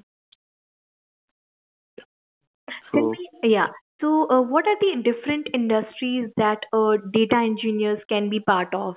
So, 2.94 3.13
yeah. 3.44 3.68
So, 4.01 4.30
uh, 4.30 4.42
what 4.42 4.68
are 4.68 4.78
the 4.80 5.01
different 5.01 5.48
industries 5.54 6.30
that 6.38 6.60
uh, 6.74 6.98
data 7.13 7.36
engineers 7.36 8.00
can 8.10 8.30
be 8.30 8.40
part 8.40 8.74
of? 8.74 8.95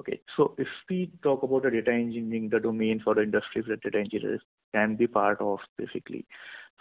Okay, 0.00 0.20
so 0.34 0.54
if 0.56 0.68
we 0.88 1.10
talk 1.22 1.42
about 1.42 1.64
the 1.64 1.70
data 1.70 1.92
engineering, 1.92 2.48
the 2.48 2.58
domain 2.58 3.00
for 3.04 3.14
the 3.14 3.22
industries 3.22 3.66
that 3.68 3.82
data 3.82 3.98
engineers 3.98 4.40
can 4.74 4.96
be 4.96 5.06
part 5.06 5.40
of, 5.40 5.58
basically. 5.76 6.24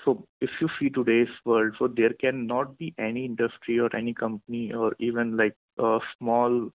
So 0.05 0.25
if 0.39 0.49
you 0.61 0.69
see 0.79 0.89
today's 0.89 1.27
world, 1.43 1.75
so 1.77 1.87
there 1.87 2.13
cannot 2.13 2.77
be 2.77 2.93
any 2.97 3.25
industry 3.25 3.77
or 3.79 3.93
any 3.93 4.13
company 4.13 4.71
or 4.71 4.95
even 4.99 5.35
like 5.35 5.55
a 5.77 5.99
small 6.17 6.69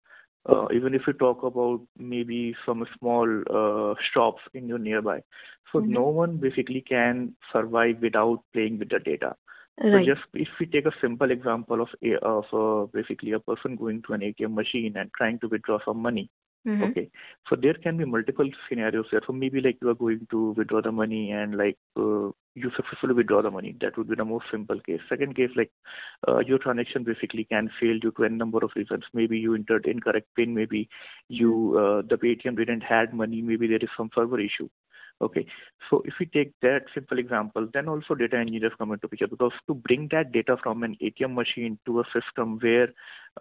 uh, 0.49 0.67
even 0.73 0.95
if 0.95 1.03
you 1.07 1.13
talk 1.13 1.43
about 1.43 1.81
maybe 1.99 2.55
some 2.65 2.87
small 2.99 3.43
uh, 3.51 3.95
shops 4.13 4.43
in 4.55 4.69
your 4.69 4.79
nearby. 4.79 5.23
So 5.73 5.81
mm-hmm. 5.81 5.93
no 5.93 6.05
one 6.05 6.37
basically 6.39 6.81
can 6.81 7.35
survive 7.53 7.97
without 8.01 8.43
playing 8.53 8.79
with 8.79 8.91
the 8.91 8.99
data. 8.99 9.37
Right. 9.83 10.05
So 10.07 10.15
just 10.15 10.27
if 10.35 10.49
we 10.59 10.67
take 10.67 10.87
a 10.87 10.93
simple 11.01 11.31
example 11.31 11.81
of 11.81 11.89
a, 12.03 12.17
of 12.25 12.45
uh, 12.53 12.87
basically 12.93 13.33
a 13.33 13.41
person 13.41 13.77
going 13.77 14.03
to 14.07 14.13
an 14.15 14.21
ATM 14.21 14.55
machine 14.55 14.97
and 14.97 15.11
trying 15.17 15.39
to 15.41 15.49
withdraw 15.49 15.79
some 15.85 15.99
money. 15.99 16.31
Mm-hmm. 16.69 16.83
Okay, 16.85 17.11
so 17.49 17.57
there 17.57 17.73
can 17.73 17.97
be 17.97 18.05
multiple 18.05 18.49
scenarios 18.69 19.07
there. 19.11 19.23
So 19.27 19.33
maybe 19.33 19.62
like 19.62 19.79
you 19.81 19.89
are 19.89 19.95
going 19.95 20.27
to 20.31 20.51
withdraw 20.51 20.83
the 20.83 20.93
money 20.93 21.31
and 21.31 21.57
like 21.57 21.79
uh, 21.97 22.29
you 22.55 22.71
successfully 22.77 23.15
withdraw 23.15 23.41
the 23.41 23.51
money. 23.51 23.75
That 23.81 23.97
would 23.97 24.11
be 24.11 24.15
the 24.15 24.27
most 24.27 24.45
simple 24.51 24.79
case. 24.81 25.01
Second 25.09 25.37
case, 25.37 25.49
like 25.57 25.71
uh, 26.29 26.41
your 26.41 26.59
transaction 26.59 27.03
basically 27.03 27.45
can 27.45 27.71
fail 27.81 27.99
due 27.99 28.12
to 28.19 28.25
a 28.25 28.29
number 28.29 28.59
of 28.62 28.73
reasons. 28.77 29.05
Maybe 29.15 29.39
you 29.39 29.55
entered 29.55 29.87
incorrect 29.87 30.27
PIN. 30.37 30.55
Maybe 30.55 30.91
you 31.29 31.79
uh, 31.79 32.03
the 32.06 32.17
ATM 32.17 32.58
didn't 32.58 32.82
had 32.82 33.15
money. 33.15 33.41
Maybe 33.41 33.67
there 33.67 33.79
is 33.79 33.89
some 33.96 34.11
server 34.15 34.39
issue. 34.39 34.69
Okay, 35.23 35.46
so 35.89 36.03
if 36.06 36.15
we 36.19 36.27
take 36.27 36.53
that 36.63 36.84
simple 36.94 37.19
example, 37.19 37.69
then 37.75 37.89
also 37.89 38.15
data 38.15 38.39
engineers 38.39 38.73
come 38.79 38.93
into 38.93 39.06
picture 39.06 39.27
because 39.27 39.53
to 39.67 39.75
bring 39.75 40.08
that 40.13 40.32
data 40.32 40.56
from 40.63 40.82
an 40.82 40.96
ATM 41.03 41.34
machine 41.34 41.79
to 41.84 42.01
a 42.01 42.05
system 42.05 42.58
where 42.61 42.89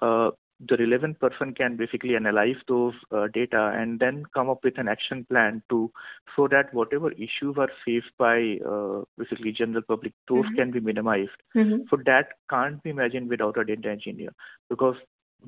uh, 0.02 0.32
the 0.68 0.76
relevant 0.78 1.20
person 1.20 1.54
can 1.54 1.78
basically 1.78 2.16
analyze 2.16 2.58
those 2.68 2.94
uh, 3.12 3.28
data 3.34 3.72
and 3.76 4.00
then 4.00 4.24
come 4.34 4.50
up 4.50 4.64
with 4.64 4.78
an 4.78 4.90
action 4.90 5.26
plan 5.30 5.62
to 5.70 5.92
so 6.36 6.48
that 6.50 6.74
whatever 6.74 7.12
issues 7.14 7.56
are 7.58 7.70
faced 7.86 8.12
by 8.18 8.58
uh, 8.68 9.02
basically 9.18 9.52
general 9.52 9.82
public 9.88 10.14
those 10.28 10.46
mm-hmm. 10.46 10.56
can 10.56 10.72
be 10.72 10.80
minimized 10.80 11.40
mm-hmm. 11.56 11.84
so 11.90 11.98
that 12.06 12.30
can't 12.50 12.84
be 12.84 12.90
imagined 12.90 13.30
without 13.30 13.58
a 13.58 13.64
data 13.64 13.90
engineer 13.90 14.34
because 14.70 14.96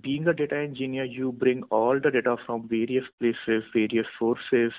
being 0.01 0.25
a 0.27 0.33
data 0.33 0.55
engineer 0.55 1.03
you 1.03 1.33
bring 1.33 1.63
all 1.63 1.99
the 1.99 2.11
data 2.11 2.37
from 2.45 2.67
various 2.69 3.03
places 3.19 3.63
various 3.73 4.07
sources 4.17 4.71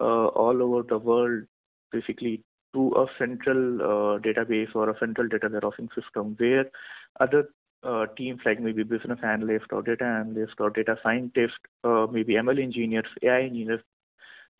uh, 0.00 0.26
all 0.26 0.62
over 0.62 0.84
the 0.88 0.98
world 0.98 1.42
basically 1.90 2.44
to 2.72 2.92
a 2.96 3.06
central 3.18 3.82
uh, 3.82 4.18
database 4.20 4.74
or 4.74 4.88
a 4.90 4.98
central 4.98 5.28
data 5.28 5.48
warehousing 5.50 5.88
system 5.94 6.36
where 6.38 6.66
other 7.20 7.48
uh, 7.84 8.06
teams 8.16 8.40
like 8.44 8.60
maybe 8.60 8.82
business 8.82 9.18
analyst 9.22 9.66
or 9.70 9.82
data 9.82 10.04
analyst 10.04 10.54
or 10.58 10.70
data 10.70 10.96
scientist, 11.02 11.54
uh, 11.84 12.06
maybe 12.10 12.34
ML 12.34 12.62
engineers, 12.62 13.06
AI 13.22 13.42
engineers, 13.42 13.80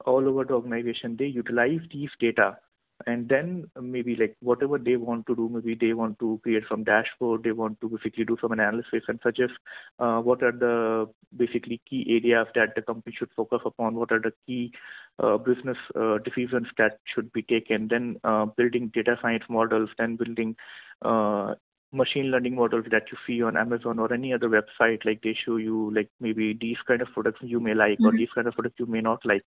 all 0.05 0.29
over 0.29 0.45
the 0.45 0.55
organization, 0.55 1.17
they 1.19 1.27
utilize 1.27 1.81
these 1.93 2.11
data. 2.21 2.59
And 3.07 3.29
then 3.29 3.69
maybe 3.81 4.15
like 4.15 4.37
whatever 4.41 4.79
they 4.79 4.97
want 4.97 5.27
to 5.27 5.35
do, 5.35 5.49
maybe 5.49 5.75
they 5.75 5.95
want 5.95 6.19
to 6.21 6.39
create 6.45 6.63
some 6.69 6.85
dashboard, 6.85 7.43
they 7.43 7.51
want 7.51 7.81
to 7.81 7.89
basically 7.89 8.25
do 8.25 8.37
some 8.41 8.53
analysis 8.53 9.03
and 9.09 9.19
suggest 9.23 9.53
uh, 9.99 10.21
what 10.21 10.43
are 10.45 10.53
the 10.53 11.09
basically 11.37 11.83
key 11.91 12.07
areas 12.09 12.47
that 12.55 12.75
the 12.77 12.83
company 12.83 13.15
should 13.19 13.31
focus 13.35 13.61
upon, 13.67 13.97
what 13.97 14.13
are 14.13 14.21
the 14.21 14.33
key 14.47 14.73
uh, 15.19 15.37
business 15.39 15.77
uh, 15.97 16.19
decisions 16.19 16.69
that 16.79 17.01
should 17.13 17.33
be 17.33 17.43
taken, 17.43 17.89
then 17.89 18.17
uh, 18.23 18.47
building 18.47 18.93
data 18.95 19.17
science 19.21 19.45
models, 19.51 19.91
then 19.99 20.15
building 20.15 20.55
uh, 21.03 21.55
machine 21.95 22.31
learning 22.31 22.57
models 22.57 22.87
that 22.91 23.05
you 23.11 23.19
see 23.27 23.43
on 23.43 23.57
Amazon 23.57 23.99
or 23.99 24.13
any 24.13 24.33
other 24.35 24.49
website, 24.49 25.05
like 25.05 25.23
they 25.23 25.37
show 25.45 25.57
you 25.57 25.93
like 25.95 26.09
maybe 26.21 26.57
these 26.61 26.77
kind 26.87 27.01
of 27.01 27.09
products 27.13 27.41
you 27.43 27.61
may 27.61 27.75
like 27.75 27.99
mm-hmm. 27.99 28.07
or 28.07 28.13
these 28.13 28.29
kind 28.35 28.49
of 28.49 28.55
products 28.55 28.77
you 28.79 28.87
may 28.87 29.01
not 29.01 29.25
like. 29.25 29.43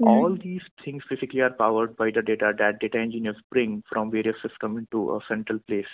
Mm-hmm. 0.00 0.08
All 0.08 0.36
these 0.36 0.62
things 0.84 1.02
basically 1.08 1.40
are 1.40 1.50
powered 1.50 1.96
by 1.96 2.10
the 2.14 2.22
data 2.22 2.52
that 2.58 2.80
data 2.80 2.98
engineers 2.98 3.36
bring 3.50 3.82
from 3.90 4.10
various 4.10 4.36
systems 4.42 4.78
into 4.78 5.14
a 5.14 5.20
central 5.28 5.60
place. 5.68 5.86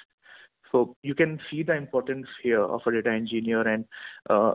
So 0.72 0.96
you 1.02 1.14
can 1.14 1.38
see 1.50 1.62
the 1.62 1.74
importance 1.74 2.26
here 2.42 2.62
of 2.62 2.80
a 2.86 2.92
data 2.92 3.10
engineer 3.10 3.66
and 3.66 3.84
uh, 4.28 4.54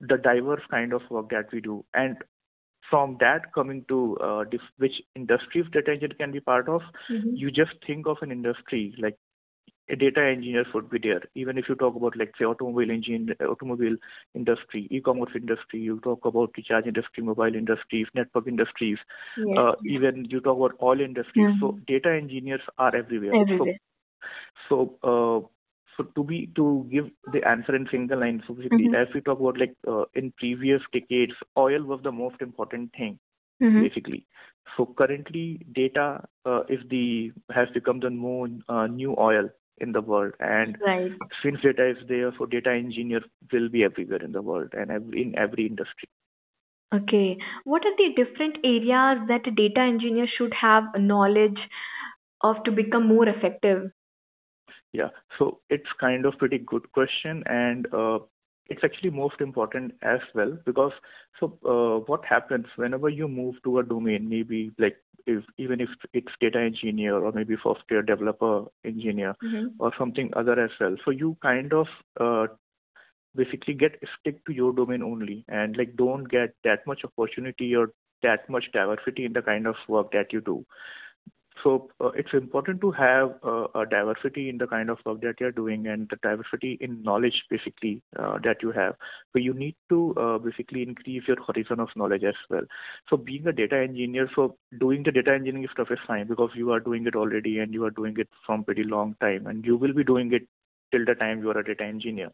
the 0.00 0.18
diverse 0.18 0.62
kind 0.70 0.92
of 0.92 1.02
work 1.10 1.30
that 1.30 1.52
we 1.52 1.60
do. 1.60 1.84
And 1.94 2.16
from 2.90 3.16
that 3.20 3.52
coming 3.54 3.84
to 3.88 4.16
uh, 4.18 4.44
which 4.78 5.02
industries 5.14 5.66
data 5.72 5.92
engineer 5.92 6.16
can 6.18 6.32
be 6.32 6.40
part 6.40 6.68
of, 6.68 6.82
mm-hmm. 7.10 7.34
you 7.34 7.50
just 7.50 7.72
think 7.86 8.06
of 8.06 8.18
an 8.22 8.30
industry 8.30 8.94
like 8.98 9.16
a 9.88 9.96
data 9.96 10.20
engineer 10.20 10.64
would 10.74 10.90
be 10.90 10.98
there. 10.98 11.22
Even 11.34 11.58
if 11.58 11.68
you 11.68 11.74
talk 11.74 11.94
about 11.94 12.16
like 12.16 12.32
say 12.38 12.44
automobile 12.44 12.90
engine, 12.90 13.34
automobile 13.40 13.96
industry, 14.34 14.88
e-commerce 14.90 15.30
industry, 15.34 15.80
you 15.80 16.00
talk 16.00 16.24
about 16.24 16.50
recharge 16.56 16.86
industry, 16.86 17.22
mobile 17.22 17.54
industries, 17.54 18.06
network 18.14 18.46
industries, 18.46 18.98
yes. 19.36 19.56
uh, 19.58 19.72
even 19.84 20.26
you 20.28 20.40
talk 20.40 20.56
about 20.56 20.74
all 20.78 21.00
industries. 21.00 21.46
Mm-hmm. 21.46 21.60
So 21.60 21.78
data 21.86 22.10
engineers 22.10 22.62
are 22.78 22.94
everywhere. 22.94 23.34
everywhere. 23.40 23.78
So, 24.68 24.96
so 25.02 25.44
uh, 25.44 25.46
so 25.96 26.04
to 26.14 26.24
be 26.24 26.50
to 26.56 26.86
give 26.90 27.06
the 27.32 27.46
answer 27.48 27.74
in 27.74 27.88
single 27.90 28.20
line, 28.20 28.42
so 28.46 28.54
basically, 28.54 28.86
mm-hmm. 28.86 28.94
as 28.94 29.08
we 29.14 29.20
talk 29.20 29.40
about 29.40 29.58
like 29.58 29.74
uh, 29.86 30.04
in 30.14 30.32
previous 30.36 30.82
decades, 30.92 31.32
oil 31.56 31.82
was 31.84 32.00
the 32.02 32.12
most 32.12 32.36
important 32.40 32.92
thing, 32.92 33.18
mm-hmm. 33.62 33.82
basically. 33.82 34.26
So 34.76 34.92
currently, 34.98 35.64
data 35.72 36.24
uh, 36.44 36.64
is 36.68 36.80
the 36.90 37.32
has 37.54 37.68
become 37.72 38.00
the 38.00 38.10
more 38.10 38.48
uh, 38.68 38.88
new 38.88 39.14
oil 39.16 39.48
in 39.78 39.92
the 39.92 40.00
world, 40.00 40.32
and 40.40 40.78
right. 40.86 41.12
since 41.42 41.60
data 41.60 41.90
is 41.90 41.96
there, 42.08 42.32
so 42.38 42.46
data 42.46 42.70
engineer 42.70 43.20
will 43.52 43.68
be 43.68 43.84
everywhere 43.84 44.22
in 44.22 44.32
the 44.32 44.42
world 44.42 44.72
and 44.72 44.90
every, 44.90 45.22
in 45.22 45.38
every 45.38 45.66
industry. 45.66 46.08
Okay, 46.94 47.36
what 47.64 47.82
are 47.84 47.96
the 47.96 48.24
different 48.24 48.58
areas 48.64 49.18
that 49.28 49.46
a 49.46 49.50
data 49.50 49.80
engineer 49.80 50.26
should 50.38 50.54
have 50.54 50.84
knowledge 50.98 51.58
of 52.42 52.62
to 52.64 52.70
become 52.70 53.06
more 53.08 53.28
effective? 53.28 53.90
Yeah. 54.92 55.08
So 55.38 55.60
it's 55.68 55.90
kind 56.00 56.24
of 56.24 56.38
pretty 56.38 56.58
good 56.58 56.90
question, 56.92 57.42
and 57.46 57.92
uh, 57.92 58.20
it's 58.68 58.82
actually 58.84 59.10
most 59.10 59.40
important 59.40 59.92
as 60.02 60.20
well 60.34 60.56
because 60.64 60.92
so 61.38 61.58
uh, 61.64 62.04
what 62.06 62.24
happens 62.24 62.66
whenever 62.76 63.08
you 63.08 63.28
move 63.28 63.56
to 63.64 63.78
a 63.78 63.82
domain, 63.82 64.28
maybe 64.28 64.72
like 64.78 64.96
if 65.26 65.44
even 65.58 65.80
if 65.80 65.88
it's 66.12 66.32
data 66.40 66.58
engineer 66.58 67.16
or 67.16 67.32
maybe 67.32 67.56
software 67.62 68.02
developer 68.02 68.64
engineer 68.84 69.34
mm-hmm. 69.42 69.68
or 69.78 69.92
something 69.98 70.30
other 70.36 70.58
as 70.58 70.70
well. 70.80 70.96
So 71.04 71.10
you 71.10 71.36
kind 71.42 71.72
of 71.72 71.86
uh, 72.20 72.46
basically 73.34 73.74
get 73.74 74.00
stick 74.18 74.44
to 74.46 74.52
your 74.52 74.72
domain 74.72 75.02
only 75.02 75.44
and 75.48 75.76
like 75.76 75.96
don't 75.96 76.24
get 76.24 76.54
that 76.64 76.86
much 76.86 77.02
opportunity 77.04 77.74
or 77.74 77.88
that 78.22 78.48
much 78.48 78.64
diversity 78.72 79.24
in 79.24 79.32
the 79.32 79.42
kind 79.42 79.66
of 79.66 79.76
work 79.88 80.12
that 80.12 80.32
you 80.32 80.40
do. 80.40 80.64
So 81.62 81.88
uh, 82.00 82.08
it's 82.08 82.32
important 82.32 82.80
to 82.82 82.90
have 82.92 83.34
uh, 83.44 83.66
a 83.74 83.86
diversity 83.86 84.48
in 84.48 84.58
the 84.58 84.66
kind 84.66 84.90
of 84.90 84.98
work 85.04 85.20
that 85.22 85.36
you're 85.40 85.52
doing 85.52 85.86
and 85.86 86.08
the 86.08 86.16
diversity 86.16 86.78
in 86.80 87.02
knowledge 87.02 87.44
basically 87.50 88.02
uh, 88.18 88.38
that 88.44 88.62
you 88.62 88.72
have. 88.72 88.94
You 89.34 89.54
need 89.54 89.76
to 89.90 90.40
basically 90.44 90.82
increase 90.82 91.24
your 91.26 91.36
horizon 91.42 91.80
of 91.80 91.88
knowledge 91.96 92.24
as 92.24 92.34
well. 92.50 92.62
So 93.10 93.16
being 93.16 93.46
a 93.46 93.52
data 93.52 93.76
engineer, 93.76 94.30
so 94.34 94.56
doing 94.78 95.02
the 95.02 95.12
data 95.12 95.32
engineering 95.32 95.68
stuff 95.72 95.90
is 95.90 95.98
fine 96.06 96.26
because 96.26 96.50
you 96.54 96.72
are 96.72 96.80
doing 96.80 97.06
it 97.06 97.16
already 97.16 97.58
and 97.58 97.72
you 97.74 97.84
are 97.84 97.90
doing 97.90 98.16
it 98.18 98.28
from 98.44 98.64
pretty 98.64 98.84
long 98.84 99.16
time 99.20 99.46
and 99.46 99.64
you 99.64 99.76
will 99.76 99.92
be 99.92 100.04
doing 100.04 100.32
it 100.32 100.46
till 100.92 101.04
the 101.04 101.14
time 101.14 101.40
you 101.40 101.50
are 101.50 101.58
a 101.58 101.64
data 101.64 101.84
engineer. 101.84 102.30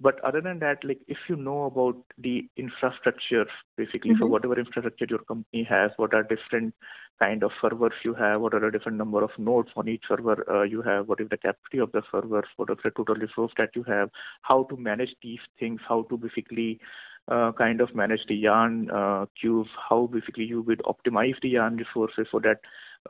But 0.00 0.22
other 0.24 0.40
than 0.40 0.58
that, 0.58 0.84
like 0.84 1.00
if 1.06 1.18
you 1.28 1.36
know 1.36 1.64
about 1.64 1.96
the 2.18 2.48
infrastructure, 2.56 3.46
basically, 3.76 4.10
mm-hmm. 4.10 4.22
so 4.22 4.26
whatever 4.26 4.58
infrastructure 4.58 5.06
your 5.08 5.20
company 5.20 5.64
has, 5.64 5.92
what 5.96 6.14
are 6.14 6.24
different 6.24 6.74
kind 7.20 7.44
of 7.44 7.52
servers 7.62 7.92
you 8.04 8.14
have, 8.14 8.40
what 8.40 8.54
are 8.54 8.60
the 8.60 8.70
different 8.70 8.98
number 8.98 9.22
of 9.22 9.30
nodes 9.38 9.68
on 9.76 9.88
each 9.88 10.02
server 10.08 10.44
uh, 10.50 10.62
you 10.62 10.82
have, 10.82 11.06
what 11.08 11.20
is 11.20 11.28
the 11.28 11.36
capacity 11.36 11.78
of 11.78 11.92
the 11.92 12.02
servers, 12.10 12.44
what 12.56 12.70
is 12.70 12.76
the 12.82 12.90
total 12.90 13.14
resource 13.14 13.52
that 13.56 13.70
you 13.74 13.84
have, 13.84 14.10
how 14.42 14.64
to 14.64 14.76
manage 14.76 15.14
these 15.22 15.38
things, 15.60 15.80
how 15.88 16.02
to 16.10 16.16
basically 16.16 16.80
uh, 17.28 17.52
kind 17.52 17.80
of 17.80 17.94
manage 17.94 18.20
the 18.28 18.34
yarn 18.34 18.90
uh, 18.90 19.26
queues, 19.40 19.68
how 19.88 20.08
basically 20.12 20.44
you 20.44 20.60
would 20.62 20.82
optimize 20.84 21.40
the 21.40 21.50
yarn 21.50 21.76
resources 21.76 22.26
so 22.30 22.40
that 22.40 22.58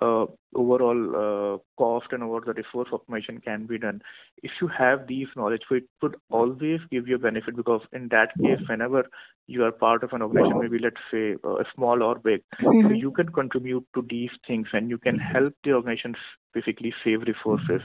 overall 0.02 1.54
uh, 1.54 1.58
cost 1.78 2.06
and 2.12 2.22
over 2.22 2.40
the 2.40 2.52
resource 2.52 2.88
optimization 2.92 3.42
can 3.42 3.66
be 3.66 3.78
done. 3.78 4.02
If 4.42 4.50
you 4.60 4.68
have 4.68 5.06
these 5.06 5.28
knowledge, 5.36 5.62
it 5.70 5.84
would 6.02 6.16
always 6.30 6.80
give 6.90 7.06
you 7.08 7.16
a 7.16 7.18
benefit 7.18 7.56
because 7.56 7.82
in 7.92 8.08
that 8.08 8.30
case, 8.42 8.60
whenever 8.68 9.04
you 9.46 9.64
are 9.64 9.72
part 9.72 10.02
of 10.02 10.12
an 10.12 10.22
organization, 10.22 10.60
maybe 10.60 10.78
let's 10.78 10.96
say 11.10 11.36
uh, 11.44 11.62
small 11.74 12.02
or 12.02 12.18
big, 12.18 12.42
mm-hmm. 12.60 12.94
you 12.94 13.10
can 13.12 13.28
contribute 13.28 13.86
to 13.94 14.06
these 14.08 14.30
things 14.46 14.66
and 14.72 14.90
you 14.90 14.98
can 14.98 15.18
help 15.18 15.54
the 15.64 15.72
organizations 15.72 16.16
basically 16.52 16.94
save 17.04 17.22
resources. 17.22 17.82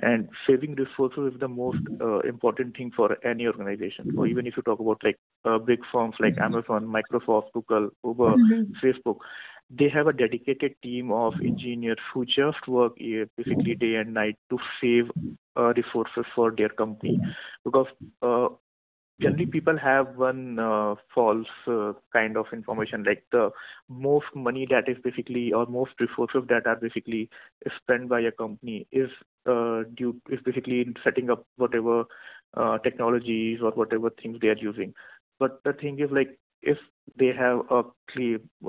And 0.00 0.30
saving 0.46 0.76
resources 0.76 1.34
is 1.34 1.40
the 1.40 1.48
most 1.48 1.78
uh, 2.00 2.20
important 2.20 2.76
thing 2.76 2.92
for 2.96 3.16
any 3.26 3.46
organization. 3.46 4.10
So 4.16 4.24
even 4.24 4.46
if 4.46 4.56
you 4.56 4.62
talk 4.62 4.80
about 4.80 5.02
like 5.04 5.18
uh, 5.44 5.58
big 5.58 5.80
firms 5.92 6.14
like 6.18 6.38
Amazon, 6.38 6.86
Microsoft, 6.86 7.52
Google, 7.52 7.90
Uber, 8.02 8.34
mm-hmm. 8.36 8.72
Facebook, 8.82 9.18
they 9.78 9.88
have 9.88 10.06
a 10.06 10.12
dedicated 10.12 10.74
team 10.82 11.10
of 11.12 11.34
engineers 11.44 11.98
who 12.12 12.24
just 12.26 12.68
work 12.68 12.92
basically 13.36 13.74
day 13.74 13.94
and 13.96 14.14
night 14.14 14.36
to 14.50 14.58
save 14.80 15.10
uh, 15.56 15.72
resources 15.74 16.24
for 16.34 16.52
their 16.56 16.68
company. 16.68 17.20
Because 17.64 17.86
uh, 18.22 18.48
generally 19.20 19.46
people 19.46 19.78
have 19.78 20.16
one 20.16 20.58
uh, 20.58 20.94
false 21.14 21.46
uh, 21.66 21.92
kind 22.12 22.36
of 22.36 22.46
information 22.52 23.04
like 23.04 23.24
the 23.32 23.50
most 23.88 24.26
money 24.34 24.66
that 24.70 24.88
is 24.88 24.96
basically 25.04 25.52
or 25.52 25.66
most 25.66 25.92
resources 26.00 26.42
that 26.48 26.66
are 26.66 26.76
basically 26.76 27.30
spent 27.76 28.08
by 28.08 28.20
a 28.20 28.32
company 28.32 28.86
is 28.92 29.10
uh, 29.46 29.82
due 29.96 30.16
is 30.30 30.40
basically 30.44 30.80
in 30.80 30.94
setting 31.04 31.30
up 31.30 31.46
whatever 31.56 32.04
uh, 32.56 32.78
technologies 32.78 33.60
or 33.62 33.70
whatever 33.72 34.10
things 34.10 34.38
they 34.40 34.48
are 34.48 34.58
using. 34.58 34.92
But 35.38 35.60
the 35.64 35.72
thing 35.72 35.98
is 36.00 36.10
like 36.10 36.38
if 36.62 36.78
they 37.18 37.32
have 37.36 37.60
a 37.70 37.82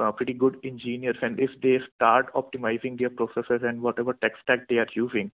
uh, 0.01 0.11
pretty 0.11 0.33
good 0.33 0.57
engineers 0.63 1.17
and 1.21 1.39
if 1.39 1.51
they 1.61 1.79
start 1.95 2.33
optimizing 2.33 2.97
their 2.97 3.09
processes 3.09 3.61
and 3.63 3.81
whatever 3.81 4.13
tech 4.13 4.33
stack 4.41 4.67
they 4.67 4.77
are 4.77 4.87
using, 4.95 5.31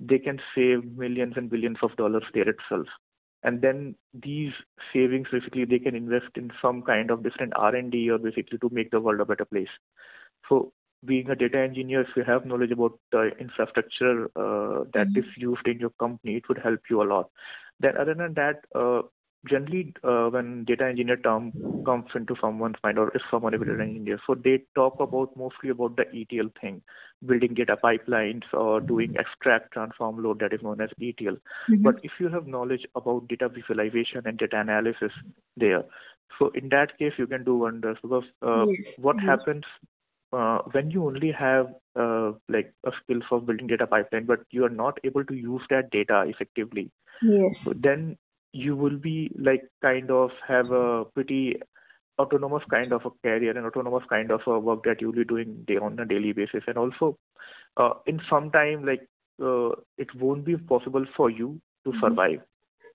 they 0.00 0.18
can 0.18 0.40
save 0.54 0.84
millions 0.96 1.34
and 1.36 1.50
billions 1.50 1.78
of 1.82 1.96
dollars 1.96 2.24
there 2.34 2.48
itself. 2.48 2.86
And 3.42 3.60
then 3.60 3.94
these 4.14 4.52
savings 4.92 5.28
basically 5.30 5.64
they 5.64 5.78
can 5.78 5.94
invest 5.94 6.36
in 6.36 6.50
some 6.62 6.82
kind 6.82 7.10
of 7.10 7.22
different 7.22 7.52
R&D 7.56 8.10
or 8.10 8.18
basically 8.18 8.58
to 8.58 8.70
make 8.70 8.90
the 8.90 9.00
world 9.00 9.20
a 9.20 9.24
better 9.24 9.44
place. 9.44 9.68
So 10.48 10.72
being 11.04 11.28
a 11.30 11.36
data 11.36 11.58
engineer, 11.58 12.02
if 12.02 12.08
you 12.16 12.24
have 12.24 12.46
knowledge 12.46 12.70
about 12.70 12.98
the 13.12 13.30
infrastructure 13.38 14.24
uh, 14.36 14.84
that 14.94 15.08
mm-hmm. 15.08 15.18
is 15.18 15.24
used 15.36 15.66
in 15.66 15.78
your 15.78 15.92
company, 16.00 16.36
it 16.36 16.48
would 16.48 16.58
help 16.58 16.80
you 16.88 17.02
a 17.02 17.04
lot. 17.04 17.30
Then 17.80 17.96
other 17.98 18.14
than 18.14 18.34
that, 18.34 18.64
uh, 18.74 19.02
generally 19.48 19.94
uh, 20.02 20.28
when 20.28 20.64
data 20.64 20.84
engineer 20.84 21.16
term 21.16 21.52
comes 21.84 22.06
into 22.14 22.34
someone's 22.40 22.76
mind 22.82 22.98
or 22.98 23.10
if 23.14 23.22
someone 23.30 23.54
is 23.54 23.60
a 23.60 23.64
data 23.64 23.82
engineer 23.82 24.18
so 24.26 24.34
they 24.34 24.62
talk 24.74 24.98
about 25.00 25.36
mostly 25.36 25.70
about 25.70 25.96
the 25.96 26.04
etl 26.20 26.48
thing 26.60 26.80
building 27.26 27.54
data 27.54 27.76
pipelines 27.82 28.42
or 28.52 28.80
doing 28.80 29.14
extract 29.18 29.72
transform 29.72 30.22
load 30.22 30.38
that 30.40 30.52
is 30.52 30.62
known 30.62 30.80
as 30.80 30.90
etl 31.00 31.34
mm-hmm. 31.34 31.82
but 31.82 31.96
if 32.02 32.12
you 32.18 32.28
have 32.28 32.46
knowledge 32.46 32.86
about 32.96 33.26
data 33.28 33.48
visualization 33.48 34.22
and 34.24 34.38
data 34.38 34.58
analysis 34.58 35.12
there 35.56 35.84
so 36.38 36.50
in 36.54 36.68
that 36.68 36.98
case 36.98 37.12
you 37.18 37.26
can 37.26 37.44
do 37.44 37.56
wonders 37.56 37.98
because 38.02 38.24
uh, 38.42 38.64
yes. 38.66 38.94
what 38.98 39.16
yes. 39.16 39.26
happens 39.26 39.64
uh, 40.32 40.58
when 40.72 40.90
you 40.90 41.06
only 41.06 41.30
have 41.30 41.66
uh, 41.96 42.32
like 42.48 42.72
a 42.84 42.90
skill 43.02 43.20
for 43.28 43.40
building 43.40 43.68
data 43.68 43.86
pipeline, 43.86 44.26
but 44.26 44.40
you 44.50 44.64
are 44.64 44.70
not 44.70 44.98
able 45.04 45.24
to 45.24 45.34
use 45.34 45.62
that 45.70 45.90
data 45.90 46.24
effectively, 46.26 46.90
yes. 47.22 47.54
then 47.76 48.16
you 48.54 48.76
will 48.76 48.96
be 48.96 49.30
like 49.36 49.64
kind 49.82 50.10
of 50.10 50.30
have 50.46 50.70
a 50.70 51.04
pretty 51.06 51.56
autonomous 52.20 52.62
kind 52.70 52.92
of 52.92 53.02
a 53.04 53.10
career 53.22 53.50
and 53.50 53.66
autonomous 53.66 54.04
kind 54.08 54.30
of 54.30 54.40
a 54.46 54.58
work 54.58 54.84
that 54.84 55.00
you'll 55.00 55.12
be 55.12 55.24
doing 55.24 55.64
day 55.66 55.76
on 55.76 55.98
a 55.98 56.06
daily 56.06 56.32
basis. 56.32 56.62
And 56.68 56.78
also 56.78 57.18
uh, 57.76 57.94
in 58.06 58.20
some 58.30 58.52
time 58.52 58.86
like 58.86 59.08
uh, 59.42 59.70
it 59.98 60.14
won't 60.14 60.44
be 60.44 60.56
possible 60.56 61.04
for 61.16 61.30
you 61.30 61.60
to 61.84 61.90
mm-hmm. 61.90 62.00
survive 62.00 62.40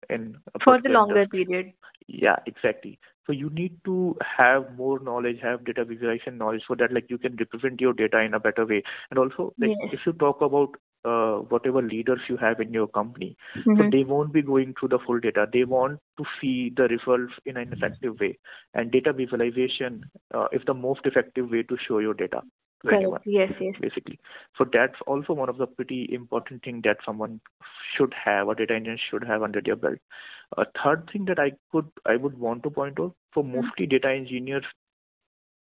in 0.09 0.37
for 0.63 0.81
the 0.81 0.89
longer 0.89 1.27
period. 1.27 1.73
Yeah 2.07 2.37
exactly. 2.45 2.97
So 3.27 3.33
you 3.33 3.49
need 3.49 3.77
to 3.83 4.15
have 4.37 4.75
more 4.77 4.99
knowledge 5.01 5.39
have 5.43 5.65
data 5.65 5.83
visualization 5.83 6.37
knowledge 6.37 6.63
so 6.67 6.75
that 6.75 6.93
like 6.93 7.07
you 7.09 7.17
can 7.17 7.35
represent 7.35 7.81
your 7.81 7.93
data 7.93 8.21
in 8.21 8.33
a 8.33 8.39
better 8.39 8.65
way. 8.65 8.81
And 9.11 9.19
also 9.19 9.53
like 9.59 9.71
yes. 9.81 9.89
if 9.91 9.99
you 10.05 10.13
talk 10.13 10.41
about 10.41 10.69
uh, 11.05 11.37
whatever 11.37 11.81
leaders 11.81 12.19
you 12.27 12.37
have 12.37 12.59
in 12.59 12.73
your 12.73 12.87
company. 12.87 13.35
Mm-hmm. 13.57 13.77
So 13.77 13.89
they 13.91 14.03
won't 14.03 14.33
be 14.33 14.41
going 14.41 14.75
through 14.79 14.89
the 14.89 14.99
full 15.05 15.19
data. 15.19 15.47
They 15.51 15.63
want 15.63 15.99
to 16.17 16.25
see 16.41 16.73
the 16.75 16.83
results 16.83 17.33
in 17.45 17.57
an 17.57 17.71
effective 17.73 18.19
way. 18.19 18.37
And 18.73 18.91
data 18.91 19.13
visualization 19.13 20.03
uh, 20.33 20.47
is 20.51 20.61
the 20.65 20.73
most 20.73 21.01
effective 21.05 21.49
way 21.49 21.63
to 21.63 21.77
show 21.87 21.99
your 21.99 22.13
data 22.13 22.41
to 22.85 22.95
anyone. 22.95 23.21
Yes, 23.25 23.51
yes. 23.59 23.75
Basically. 23.79 24.19
So 24.57 24.65
that's 24.71 24.95
also 25.07 25.33
one 25.33 25.49
of 25.49 25.57
the 25.57 25.67
pretty 25.67 26.09
important 26.11 26.63
thing 26.63 26.81
that 26.83 26.97
someone 27.05 27.41
should 27.95 28.13
have, 28.13 28.49
a 28.49 28.55
data 28.55 28.73
engineer 28.73 28.99
should 29.09 29.23
have 29.23 29.43
under 29.43 29.61
their 29.61 29.75
belt. 29.75 29.99
A 30.57 30.65
third 30.83 31.09
thing 31.11 31.25
that 31.25 31.39
I 31.39 31.51
could 31.71 31.87
I 32.05 32.15
would 32.15 32.37
want 32.39 32.63
to 32.63 32.69
point 32.69 32.99
out 32.99 33.13
for 33.33 33.43
mm-hmm. 33.43 33.61
mostly 33.61 33.85
data 33.85 34.09
engineers 34.09 34.63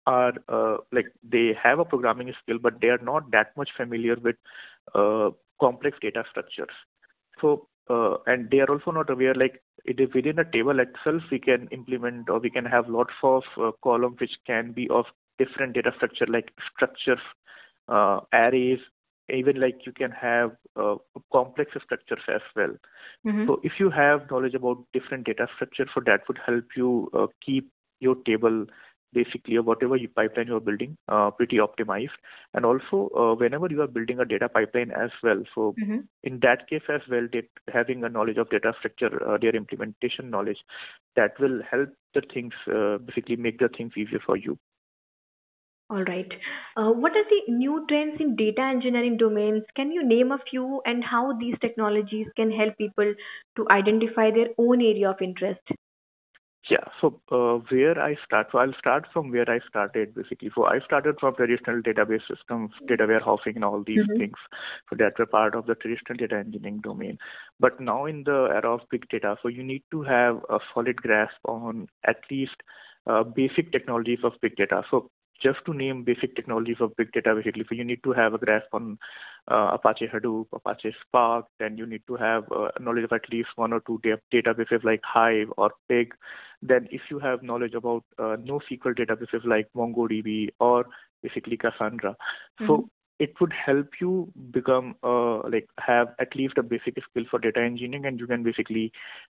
are 0.06 0.34
uh, 0.48 0.76
like 0.92 1.06
they 1.28 1.52
have 1.60 1.80
a 1.80 1.84
programming 1.84 2.32
skill, 2.42 2.58
but 2.58 2.80
they 2.80 2.88
are 2.88 3.02
not 3.02 3.30
that 3.32 3.56
much 3.56 3.70
familiar 3.76 4.16
with 4.22 4.36
complex 4.94 5.98
data 6.00 6.24
structures. 6.30 6.70
So 7.40 7.68
uh, 7.88 8.16
and 8.26 8.50
they 8.50 8.58
are 8.60 8.70
also 8.70 8.90
not 8.90 9.10
aware 9.10 9.34
like 9.34 9.62
it 9.84 10.00
is 10.00 10.08
within 10.14 10.38
a 10.38 10.44
table 10.50 10.78
itself 10.80 11.22
we 11.30 11.38
can 11.38 11.68
implement 11.70 12.28
or 12.28 12.38
we 12.38 12.50
can 12.50 12.64
have 12.64 12.88
lots 12.88 13.12
of 13.22 13.42
uh, 13.60 13.70
columns 13.82 14.16
which 14.20 14.32
can 14.46 14.72
be 14.72 14.88
of 14.90 15.06
different 15.38 15.74
data 15.74 15.92
structure 15.96 16.26
like 16.28 16.50
structures 16.74 17.20
uh, 17.88 18.20
arrays 18.32 18.78
even 19.32 19.60
like 19.60 19.86
you 19.86 19.92
can 19.92 20.10
have 20.10 20.52
uh, 20.76 20.96
complex 21.32 21.70
structures 21.84 22.22
as 22.28 22.40
well 22.56 22.74
Mm-hmm. 23.26 23.46
so 23.46 23.60
if 23.62 23.72
you 23.78 23.90
have 23.90 24.30
knowledge 24.30 24.54
about 24.54 24.84
different 24.92 25.24
data 25.26 25.46
structure 25.54 25.86
so 25.94 26.00
that 26.06 26.20
would 26.28 26.38
help 26.44 26.64
you 26.76 27.08
uh, 27.14 27.26
keep 27.44 27.70
your 28.00 28.16
table 28.26 28.66
basically 29.18 29.58
whatever 29.70 29.96
you 29.96 30.08
pipeline 30.20 30.48
you're 30.52 30.66
building 30.68 30.96
uh, 31.08 31.30
pretty 31.30 31.58
optimized 31.66 32.18
and 32.54 32.64
also 32.64 33.00
uh, 33.22 33.34
whenever 33.34 33.68
you 33.70 33.82
are 33.82 33.92
building 33.98 34.20
a 34.20 34.24
data 34.34 34.48
pipeline 34.48 34.90
as 35.04 35.10
well 35.22 35.42
so 35.54 35.76
Mm-hmm. 35.78 36.00
in 36.24 36.40
that 36.40 36.68
case 36.68 36.88
as 36.96 37.02
well 37.10 37.28
that 37.32 37.48
having 37.72 38.04
a 38.04 38.08
knowledge 38.08 38.38
of 38.38 38.50
data 38.50 38.72
structure 38.78 39.12
uh, 39.28 39.38
their 39.38 39.56
implementation 39.56 40.30
knowledge 40.30 40.58
that 41.16 41.38
will 41.40 41.60
help 41.70 41.90
the 42.14 42.22
things 42.34 42.54
uh, 42.74 42.98
basically 42.98 43.36
make 43.36 43.58
the 43.58 43.68
things 43.78 43.92
easier 43.96 44.20
for 44.26 44.36
you 44.36 44.58
All 45.90 46.02
right. 46.04 46.32
Uh, 46.76 46.90
what 46.92 47.16
are 47.16 47.24
the 47.24 47.52
new 47.52 47.84
trends 47.88 48.20
in 48.20 48.36
data 48.36 48.62
engineering 48.62 49.16
domains? 49.16 49.64
Can 49.76 49.92
you 49.92 50.02
name 50.04 50.32
a 50.32 50.38
few 50.50 50.82
and 50.86 51.04
how 51.04 51.32
these 51.38 51.56
technologies 51.60 52.26
can 52.36 52.50
help 52.50 52.76
people 52.78 53.14
to 53.56 53.68
identify 53.70 54.30
their 54.30 54.48
own 54.58 54.80
area 54.80 55.10
of 55.10 55.20
interest? 55.22 55.60
Yeah. 56.68 56.84
So 57.00 57.20
uh, 57.30 57.58
where 57.70 57.98
I 58.00 58.16
start, 58.24 58.48
so 58.50 58.58
I'll 58.58 58.74
start 58.78 59.06
from 59.12 59.30
where 59.30 59.48
I 59.48 59.60
started 59.68 60.14
basically. 60.14 60.50
So 60.54 60.64
I 60.64 60.80
started 60.80 61.16
from 61.20 61.34
traditional 61.36 61.80
database 61.80 62.26
systems, 62.28 62.72
data 62.88 63.06
warehousing, 63.06 63.54
and 63.56 63.64
all 63.64 63.84
these 63.86 64.02
Mhm. 64.02 64.16
things. 64.18 64.36
So 64.90 64.96
that 64.96 65.18
were 65.18 65.26
part 65.26 65.54
of 65.54 65.66
the 65.66 65.76
traditional 65.76 66.16
data 66.16 66.36
engineering 66.36 66.80
domain. 66.82 67.18
But 67.60 67.80
now 67.80 68.06
in 68.06 68.24
the 68.24 68.48
era 68.52 68.74
of 68.74 68.88
big 68.90 69.08
data, 69.08 69.36
so 69.42 69.48
you 69.48 69.62
need 69.62 69.84
to 69.92 70.02
have 70.02 70.42
a 70.50 70.58
solid 70.74 70.96
grasp 70.96 71.38
on 71.44 71.88
at 72.04 72.18
least 72.30 72.56
uh, 73.06 73.22
basic 73.22 73.70
technologies 73.70 74.18
of 74.24 74.32
big 74.42 74.56
data. 74.56 74.82
So 74.90 75.10
just 75.42 75.58
to 75.66 75.74
name 75.74 76.02
basic 76.04 76.34
technologies 76.34 76.76
of 76.80 76.96
big 76.96 77.12
data, 77.12 77.34
basically, 77.34 77.64
so 77.68 77.74
you 77.74 77.84
need 77.84 78.02
to 78.04 78.12
have 78.12 78.34
a 78.34 78.38
grasp 78.38 78.66
on 78.72 78.98
uh, 79.48 79.70
Apache 79.74 80.08
Hadoop, 80.08 80.46
Apache 80.52 80.94
Spark, 81.02 81.46
then 81.58 81.76
you 81.76 81.86
need 81.86 82.02
to 82.06 82.16
have 82.16 82.44
uh, 82.50 82.68
knowledge 82.80 83.04
of 83.04 83.12
at 83.12 83.30
least 83.30 83.48
one 83.56 83.72
or 83.72 83.80
two 83.80 84.00
da- 84.02 84.16
databases 84.32 84.82
like 84.84 85.00
Hive 85.04 85.48
or 85.56 85.70
Pig. 85.88 86.14
Then 86.62 86.88
if 86.90 87.02
you 87.10 87.18
have 87.18 87.42
knowledge 87.42 87.74
about 87.74 88.04
uh, 88.18 88.36
NoSQL 88.50 88.96
databases 88.98 89.44
like 89.44 89.68
MongoDB 89.76 90.48
or 90.58 90.86
basically 91.22 91.56
Cassandra, 91.56 92.16
Mhm. 92.60 92.66
so 92.66 92.88
it 93.18 93.32
would 93.40 93.52
help 93.52 93.88
you 94.00 94.30
become 94.50 94.94
uh, 95.02 95.38
like 95.48 95.66
have 95.78 96.08
at 96.18 96.34
least 96.36 96.58
a 96.58 96.62
basic 96.62 96.96
skill 97.02 97.24
for 97.30 97.38
data 97.38 97.60
engineering, 97.60 98.04
and 98.06 98.20
you 98.20 98.26
can 98.26 98.42
basically 98.42 98.92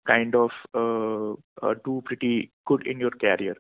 kind 0.08 0.36
of 0.36 0.52
uh, 0.74 1.32
uh, 1.66 1.76
do 1.86 2.02
pretty 2.06 2.52
good 2.66 2.86
in 2.86 3.00
your 3.00 3.12
career. 3.12 3.56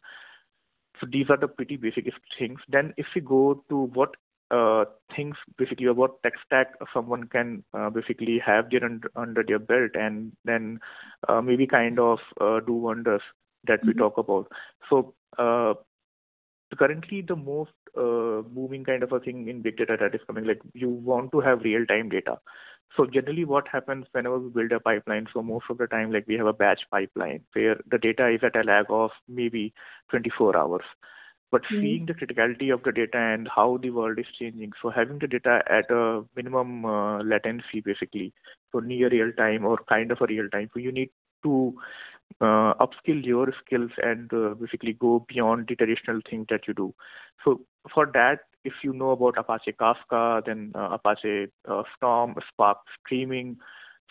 So 0.99 1.07
these 1.11 1.29
are 1.29 1.37
the 1.37 1.47
pretty 1.47 1.77
basic 1.77 2.05
things. 2.37 2.59
Then 2.69 2.93
if 2.97 3.05
we 3.15 3.21
go 3.21 3.63
to 3.69 3.77
what 3.93 4.15
uh, 4.51 4.85
things 5.15 5.35
basically 5.57 5.85
or 5.87 5.93
what 5.93 6.21
tech 6.23 6.33
stack 6.45 6.73
someone 6.93 7.25
can 7.25 7.63
uh, 7.73 7.89
basically 7.89 8.39
have 8.45 8.69
their 8.69 8.83
under, 8.83 9.09
under 9.15 9.43
their 9.47 9.59
belt 9.59 9.91
and 9.95 10.31
then 10.45 10.79
uh, 11.27 11.41
maybe 11.41 11.65
kind 11.67 11.99
of 11.99 12.19
uh, 12.41 12.59
do 12.61 12.73
wonders 12.73 13.21
that 13.67 13.85
we 13.85 13.93
Mhm. 13.93 13.97
talk 13.97 14.17
about. 14.17 14.47
So 14.89 15.13
uh, 15.37 15.73
currently 16.77 17.21
the 17.21 17.35
most 17.35 17.71
uh, 17.97 18.41
moving 18.53 18.83
kind 18.83 19.03
of 19.03 19.11
a 19.11 19.19
thing 19.19 19.47
in 19.47 19.61
big 19.61 19.77
data 19.77 19.97
that 19.99 20.13
is 20.15 20.21
coming 20.27 20.45
like 20.45 20.61
you 20.73 20.89
want 20.89 21.31
to 21.31 21.39
have 21.39 21.61
real 21.61 21.85
time 21.85 22.09
data 22.09 22.37
so 22.95 23.05
generally 23.05 23.45
what 23.45 23.67
happens 23.67 24.05
whenever 24.11 24.39
we 24.39 24.49
build 24.49 24.71
a 24.71 24.79
pipeline 24.79 25.27
so 25.33 25.41
most 25.41 25.65
of 25.69 25.77
the 25.77 25.87
time 25.87 26.11
like 26.11 26.25
we 26.27 26.35
have 26.35 26.47
a 26.47 26.53
batch 26.53 26.81
pipeline 26.91 27.41
where 27.53 27.75
the 27.89 27.97
data 27.97 28.27
is 28.29 28.41
at 28.43 28.55
a 28.55 28.63
lag 28.63 28.85
of 28.89 29.11
maybe 29.27 29.73
24 30.09 30.55
hours 30.57 30.83
but 31.51 31.61
Mhm. 31.69 31.79
seeing 31.79 32.05
the 32.05 32.13
criticality 32.13 32.73
of 32.73 32.83
the 32.83 32.91
data 32.91 33.17
and 33.17 33.47
how 33.55 33.77
the 33.81 33.89
world 33.89 34.17
is 34.19 34.25
changing 34.39 34.71
so 34.81 34.89
having 34.89 35.19
the 35.19 35.27
data 35.27 35.61
at 35.69 35.89
a 35.91 36.21
minimum 36.35 36.85
uh, 36.85 37.21
latency 37.23 37.81
basically 37.83 38.33
so 38.71 38.79
near 38.79 39.09
real 39.09 39.31
time 39.33 39.65
or 39.65 39.77
kind 39.89 40.11
of 40.11 40.19
a 40.21 40.27
real 40.27 40.49
time 40.49 40.69
so 40.73 40.79
you 40.79 40.91
need 40.91 41.09
to 41.43 41.73
uh, 42.41 42.73
upskill 42.85 43.23
your 43.25 43.47
skills 43.65 43.91
and 44.01 44.31
uh, 44.33 44.53
basically 44.59 44.93
go 44.93 45.25
beyond 45.27 45.67
the 45.67 45.75
traditional 45.75 46.19
thing 46.29 46.45
that 46.49 46.67
you 46.67 46.73
do. 46.73 46.93
So 47.43 47.61
for 47.93 48.05
that, 48.13 48.39
if 48.69 48.83
you 48.83 48.93
know 48.93 49.11
about 49.11 49.37
Apache 49.37 49.73
Kafka, 49.81 50.45
then 50.45 50.71
uh, 50.75 50.89
Apache 50.97 51.47
uh, 51.67 51.83
Storm, 51.95 52.35
Spark 52.51 52.77
Streaming, 53.05 53.57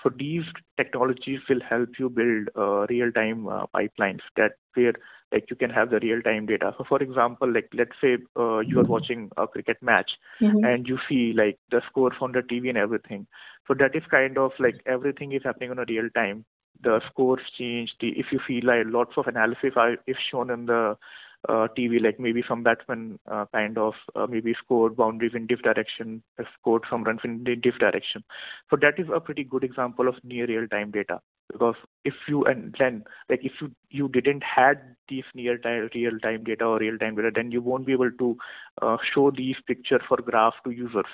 so 0.02 0.10
these 0.18 0.44
technologies 0.76 1.40
will 1.48 1.60
help 1.68 1.90
you 1.98 2.08
build 2.08 2.48
uh, 2.56 2.86
real-time 2.88 3.48
uh, 3.48 3.66
pipelines 3.74 4.20
that 4.36 4.52
where 4.74 4.94
like 5.32 5.44
you 5.50 5.56
can 5.56 5.70
have 5.70 5.90
the 5.90 6.00
real-time 6.00 6.46
data. 6.46 6.72
So 6.78 6.84
for 6.88 7.02
example, 7.02 7.52
like 7.52 7.68
let's 7.74 7.96
say 8.00 8.18
uh, 8.38 8.60
you 8.60 8.80
are 8.80 8.84
watching 8.84 9.30
a 9.36 9.46
cricket 9.46 9.78
match 9.82 10.10
Mhm. 10.40 10.62
and 10.62 10.86
you 10.86 10.98
see 11.08 11.32
like 11.36 11.58
the 11.70 11.82
scores 11.88 12.16
on 12.20 12.32
the 12.32 12.42
TV 12.42 12.68
and 12.70 12.78
everything. 12.78 13.26
So 13.66 13.74
that 13.74 13.94
is 13.94 14.02
kind 14.10 14.38
of 14.38 14.52
like 14.58 14.80
everything 14.86 15.32
is 15.32 15.42
happening 15.44 15.70
on 15.70 15.78
a 15.78 15.84
real 15.88 16.08
time. 16.14 16.44
The 16.82 17.00
scores 17.10 17.42
change. 17.58 17.90
The 18.00 18.08
if 18.18 18.26
you 18.32 18.40
feel 18.46 18.64
like 18.66 18.84
lots 18.86 19.12
of 19.16 19.26
analysis 19.26 19.72
are 19.76 19.96
is 20.06 20.16
shown 20.30 20.50
in 20.50 20.66
the 20.66 20.96
TV, 21.46 21.98
like 21.98 22.18
maybe 22.18 22.42
some 22.46 22.62
batsman 22.62 23.18
uh, 23.30 23.44
kind 23.52 23.76
of 23.78 23.94
uh, 24.14 24.26
maybe 24.26 24.54
scored 24.54 24.96
boundaries 24.96 25.32
in 25.34 25.46
diff 25.46 25.62
direction, 25.62 26.22
uh, 26.38 26.44
scored 26.58 26.84
some 26.88 27.02
runs 27.04 27.20
in 27.24 27.44
diff 27.44 27.74
direction. 27.78 28.22
So 28.70 28.76
that 28.80 28.98
is 28.98 29.06
a 29.12 29.20
pretty 29.20 29.44
good 29.44 29.62
example 29.64 30.08
of 30.08 30.14
near 30.24 30.46
real 30.46 30.66
time 30.68 30.90
data. 30.90 31.20
Because 31.50 31.74
if 32.04 32.14
you 32.28 32.44
and 32.44 32.74
then 32.78 33.04
like 33.28 33.40
if 33.42 33.52
you 33.60 33.70
you 33.90 34.08
didn't 34.08 34.42
had 34.42 34.94
these 35.08 35.24
near 35.34 35.56
time 35.58 35.88
real 35.94 36.18
time 36.18 36.44
data 36.44 36.64
or 36.64 36.78
real 36.78 36.98
time 36.98 37.14
data, 37.16 37.30
then 37.34 37.50
you 37.50 37.60
won't 37.62 37.86
be 37.86 37.92
able 37.92 38.10
to 38.12 38.36
uh, 38.82 38.96
show 39.14 39.30
these 39.30 39.56
picture 39.66 40.00
for 40.08 40.16
graph 40.18 40.54
to 40.64 40.70
users. 40.70 41.06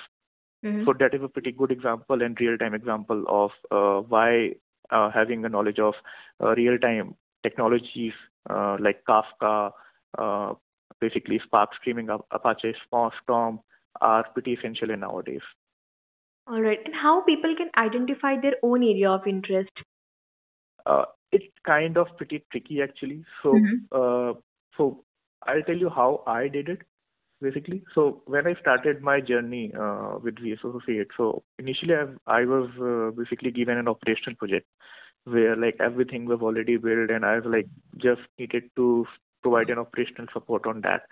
Mhm. 0.63 0.85
So 0.85 0.93
that 0.99 1.13
is 1.13 1.21
a 1.23 1.27
pretty 1.27 1.51
good 1.51 1.71
example 1.71 2.21
and 2.21 2.39
real-time 2.39 2.73
example 2.73 3.23
of 3.27 3.51
uh, 3.71 4.01
why 4.07 4.53
uh, 4.91 5.09
having 5.11 5.45
a 5.45 5.49
knowledge 5.49 5.79
of 5.79 5.95
uh, 6.41 6.53
real-time 6.55 7.15
technologies 7.43 8.13
uh, 8.49 8.77
like 8.79 9.03
Kafka, 9.07 9.71
basically 10.99 11.39
Spark 11.45 11.69
Streaming, 11.79 12.09
Ap- 12.09 12.25
Apache 12.31 12.75
Spark 12.85 13.13
Storm 13.23 13.59
are 14.01 14.23
pretty 14.33 14.53
essential 14.53 14.89
in 14.91 14.99
nowadays. 14.99 15.41
All 16.47 16.61
right. 16.61 16.79
And 16.85 16.93
how 16.93 17.21
people 17.23 17.55
can 17.55 17.69
identify 17.77 18.39
their 18.39 18.55
own 18.61 18.83
area 18.83 19.09
of 19.09 19.27
interest? 19.27 19.71
Uh, 20.85 21.05
it's 21.31 21.45
kind 21.65 21.97
of 21.97 22.07
pretty 22.17 22.43
tricky 22.51 22.81
actually. 22.81 23.23
So, 23.41 23.53
Mhm. 23.53 23.87
uh, 23.91 24.33
so 24.77 25.03
I'll 25.43 25.63
tell 25.63 25.77
you 25.77 25.89
how 25.89 26.23
I 26.27 26.47
did 26.47 26.69
it 26.69 26.81
basically. 27.41 27.83
So 27.93 28.23
when 28.25 28.47
I 28.47 28.55
started 28.61 29.01
my 29.01 29.21
journey 29.21 29.73
uh, 29.73 30.19
with 30.21 30.35
ZS 30.37 30.59
Associate, 30.63 31.07
so 31.17 31.43
initially 31.59 31.95
I, 31.95 32.05
I 32.27 32.45
was 32.45 32.69
uh, 32.79 33.11
basically 33.17 33.51
given 33.51 33.77
an 33.77 33.87
operational 33.87 34.35
project 34.35 34.67
where 35.25 35.55
like 35.55 35.77
everything 35.79 36.25
was 36.25 36.41
already 36.41 36.77
built 36.77 37.09
and 37.09 37.25
I 37.25 37.37
was 37.37 37.45
like 37.45 37.67
just 37.97 38.21
needed 38.39 38.69
to 38.75 39.05
provide 39.45 39.69
an 39.69 39.79
operational 39.85 40.27
support 40.33 40.65
on 40.65 40.81
that. 40.81 41.03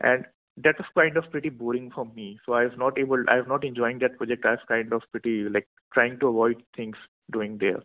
And 0.00 0.24
that 0.56 0.78
was 0.78 0.86
kind 0.96 1.16
of 1.16 1.30
pretty 1.30 1.50
boring 1.50 1.90
for 1.94 2.06
me. 2.06 2.38
So 2.46 2.54
I 2.54 2.64
was 2.64 2.78
not 2.78 2.98
able, 2.98 3.24
I 3.28 3.36
was 3.36 3.46
not 3.48 3.64
enjoying 3.64 3.98
that 4.00 4.16
project. 4.18 4.44
I 4.46 4.52
was 4.52 4.66
kind 4.68 4.92
of 4.92 5.02
pretty 5.10 5.48
like 5.48 5.68
trying 5.92 6.18
to 6.20 6.28
avoid 6.28 6.62
things 6.76 6.96
doing 7.32 7.58
there. 7.58 7.82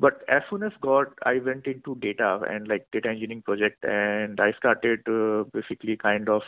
But 0.00 0.22
as 0.28 0.42
soon 0.50 0.62
as 0.64 0.72
got, 0.80 1.08
I 1.24 1.34
went 1.38 1.66
into 1.66 1.96
data 1.96 2.40
and 2.48 2.66
like 2.66 2.86
data 2.92 3.08
engineering 3.08 3.42
project, 3.42 3.84
and 3.84 4.40
I 4.40 4.52
started 4.58 5.00
uh, 5.08 5.44
basically 5.52 5.96
kind 5.96 6.28
of 6.28 6.42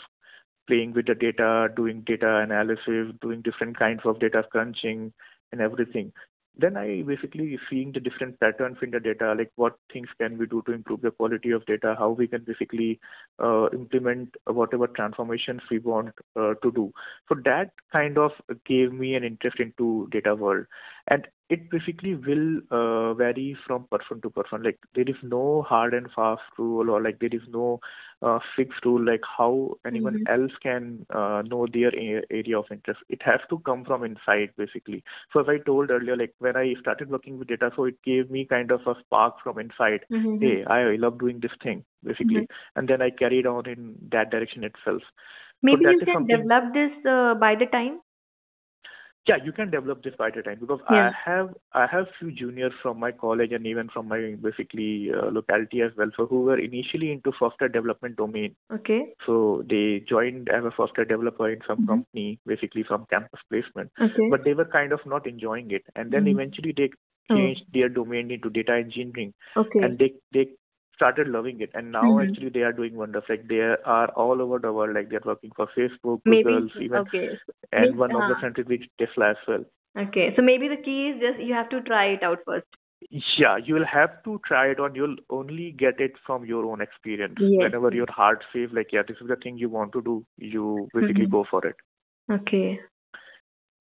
playing 0.66 0.94
with 0.94 1.06
the 1.06 1.14
data, 1.14 1.68
doing 1.76 2.02
data 2.04 2.38
analysis, 2.38 3.14
doing 3.22 3.42
different 3.42 3.78
kinds 3.78 4.00
of 4.04 4.18
data 4.18 4.42
crunching 4.50 5.12
and 5.52 5.60
everything. 5.60 6.12
Then 6.58 6.76
I 6.76 7.02
basically 7.02 7.58
seeing 7.68 7.92
the 7.92 8.00
different 8.00 8.40
patterns 8.40 8.78
in 8.80 8.90
the 8.90 9.00
data, 9.00 9.34
like 9.36 9.52
what 9.56 9.78
things 9.92 10.08
can 10.18 10.38
we 10.38 10.46
do 10.46 10.62
to 10.66 10.72
improve 10.72 11.02
the 11.02 11.10
quality 11.10 11.50
of 11.50 11.66
data, 11.66 11.94
how 11.98 12.10
we 12.10 12.26
can 12.26 12.44
basically 12.44 12.98
uh, 13.42 13.68
implement 13.74 14.34
whatever 14.46 14.86
transformations 14.86 15.60
we 15.70 15.78
want 15.80 16.14
uh, 16.34 16.54
to 16.62 16.72
do. 16.72 16.92
So 17.28 17.34
that 17.44 17.72
kind 17.92 18.16
of 18.16 18.32
gave 18.64 18.92
me 18.92 19.14
an 19.16 19.24
interest 19.24 19.60
into 19.60 20.08
data 20.10 20.34
world, 20.34 20.66
and 21.08 21.26
it 21.48 21.70
basically 21.70 22.16
will 22.16 22.60
uh, 22.72 23.14
vary 23.14 23.56
from 23.64 23.84
person 23.90 24.20
to 24.20 24.30
person. 24.30 24.64
Like 24.64 24.78
there 24.96 25.04
is 25.08 25.14
no 25.22 25.62
hard 25.62 25.94
and 25.94 26.10
fast 26.10 26.42
rule, 26.58 26.90
or 26.90 27.00
like 27.00 27.20
there 27.20 27.32
is 27.32 27.42
no 27.48 27.78
uh, 28.22 28.38
fixed 28.56 28.84
rule 28.84 29.04
like 29.04 29.20
how 29.38 29.76
anyone 29.86 30.14
Mhm. 30.16 30.28
else 30.36 30.52
can 30.62 31.06
uh, 31.10 31.42
know 31.46 31.66
their 31.72 31.92
a- 31.94 32.24
area 32.30 32.58
of 32.58 32.72
interest. 32.72 33.00
It 33.08 33.22
has 33.22 33.40
to 33.50 33.58
come 33.60 33.84
from 33.84 34.02
inside, 34.02 34.50
basically. 34.56 35.04
So 35.32 35.40
as 35.40 35.48
I 35.48 35.58
told 35.58 35.90
earlier, 35.92 36.16
like 36.16 36.34
when 36.40 36.56
I 36.56 36.74
started 36.80 37.10
working 37.10 37.38
with 37.38 37.48
data, 37.48 37.70
so 37.76 37.84
it 37.84 38.02
gave 38.02 38.28
me 38.30 38.44
kind 38.44 38.72
of 38.72 38.80
a 38.86 38.96
spark 39.04 39.40
from 39.44 39.58
inside. 39.60 40.04
Mhm. 40.10 40.40
Hey, 40.40 40.64
I 40.64 40.96
love 40.96 41.20
doing 41.20 41.38
this 41.40 41.56
thing, 41.62 41.84
basically, 42.02 42.40
Mhm. 42.40 42.46
and 42.74 42.88
then 42.88 43.00
I 43.02 43.10
carried 43.10 43.46
on 43.46 43.66
in 43.76 43.94
that 44.16 44.30
direction 44.30 44.64
itself. 44.64 45.02
Maybe 45.62 45.84
that 45.84 45.92
you 45.92 46.00
can 46.00 46.14
something- 46.14 46.36
develop 46.48 46.74
this 46.74 46.92
uh, 47.06 47.34
by 47.34 47.54
the 47.54 47.66
time. 47.66 48.00
Yeah 49.28 49.36
you 49.44 49.52
can 49.52 49.70
develop 49.70 50.02
this 50.02 50.14
by 50.18 50.30
the 50.34 50.42
time 50.42 50.58
because 50.60 50.80
Yeah. 50.90 51.06
i 51.08 51.12
have 51.24 51.48
i 51.72 51.86
have 51.92 52.06
few 52.18 52.30
juniors 52.40 52.72
from 52.82 52.98
my 53.04 53.10
college 53.22 53.52
and 53.58 53.66
even 53.66 53.88
from 53.94 54.08
my 54.08 54.18
basically 54.46 55.10
uh, 55.12 55.30
locality 55.38 55.80
as 55.86 55.96
well 55.96 56.12
so 56.16 56.26
who 56.26 56.42
were 56.48 56.58
initially 56.58 57.10
into 57.14 57.32
software 57.38 57.68
development 57.78 58.16
domain 58.16 58.54
Okay. 58.78 59.00
so 59.26 59.38
they 59.72 59.84
joined 60.12 60.48
as 60.58 60.64
a 60.70 60.72
software 60.76 61.08
developer 61.14 61.48
in 61.56 61.60
some 61.70 61.80
Mhm. 61.82 61.88
company 61.92 62.28
basically 62.52 62.84
from 62.92 63.06
campus 63.16 63.40
placement 63.50 63.90
Okay. 64.08 64.28
but 64.36 64.44
they 64.44 64.54
were 64.60 64.68
kind 64.76 64.92
of 64.98 65.04
not 65.14 65.26
enjoying 65.34 65.70
it 65.80 65.82
and 65.96 66.12
then 66.16 66.24
Mhm. 66.26 66.34
eventually 66.36 66.72
they 66.82 66.90
Oh. 66.92 67.34
changed 67.36 67.64
their 67.74 67.88
domain 67.88 68.30
into 68.38 68.50
data 68.60 68.74
engineering 68.86 69.34
okay. 69.64 69.80
and 69.86 69.98
they 70.04 70.12
they 70.38 70.46
started 70.96 71.28
loving 71.36 71.60
it 71.66 71.70
and 71.80 71.92
now 71.96 72.04
Mhm. 72.10 72.22
actually 72.26 72.50
they 72.56 72.62
are 72.68 72.72
doing 72.80 72.96
wonders 73.02 73.30
like 73.32 73.46
they 73.54 73.60
are 73.96 74.08
all 74.24 74.42
over 74.46 74.58
the 74.66 74.72
world 74.78 74.94
like 74.98 75.08
they're 75.10 75.28
working 75.30 75.52
for 75.60 75.66
facebook 75.76 76.22
google 76.30 76.68
even 76.86 76.98
okay. 77.04 77.24
and 77.72 77.86
Maybe- 77.86 77.98
one 78.04 78.14
of 78.16 78.22
the 78.22 78.26
uh-huh. 78.34 78.40
scientific 78.46 78.88
tesla 79.04 79.30
as 79.36 79.48
well 79.52 79.66
Okay. 80.00 80.24
So 80.36 80.42
maybe 80.46 80.66
the 80.70 80.76
key 80.86 80.96
is 81.10 81.20
just 81.20 81.38
you 81.50 81.54
have 81.56 81.68
to 81.74 81.78
try 81.92 82.00
it 82.16 82.22
out 82.30 82.40
first. 82.48 82.66
yeah 83.40 83.56
you 83.68 83.74
will 83.76 83.86
have 83.90 84.12
to 84.26 84.32
try 84.48 84.62
it 84.74 84.80
on 84.86 84.94
you'll 84.98 85.16
only 85.38 85.66
get 85.84 86.00
it 86.06 86.18
from 86.26 86.44
your 86.50 86.60
own 86.70 86.82
experience 86.84 87.40
Yes. 87.46 87.62
whenever 87.62 87.90
your 87.98 88.08
heart 88.18 88.44
says 88.52 88.74
like 88.78 88.92
yeah 88.96 89.04
this 89.10 89.22
is 89.24 89.28
the 89.32 89.36
thing 89.44 89.58
you 89.64 89.68
want 89.76 89.92
to 89.96 90.02
do 90.10 90.14
you 90.54 90.70
basically 90.94 91.26
Mhm. 91.26 91.34
go 91.36 91.42
for 91.50 91.60
it 91.70 91.84
Okay. 92.38 92.64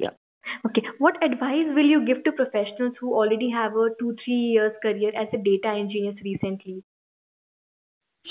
Yeah. 0.05 0.11
Okay. 0.69 0.83
What 1.05 1.21
advice 1.27 1.69
will 1.79 1.91
you 1.93 2.01
give 2.09 2.23
to 2.25 2.31
professionals 2.39 2.97
who 3.03 3.13
already 3.21 3.49
have 3.59 3.75
a 3.83 3.87
two, 4.01 4.11
three 4.23 4.41
years 4.57 4.75
career 4.83 5.11
as 5.23 5.33
a 5.37 5.39
data 5.47 5.69
engineer 5.83 6.13
recently? 6.27 6.75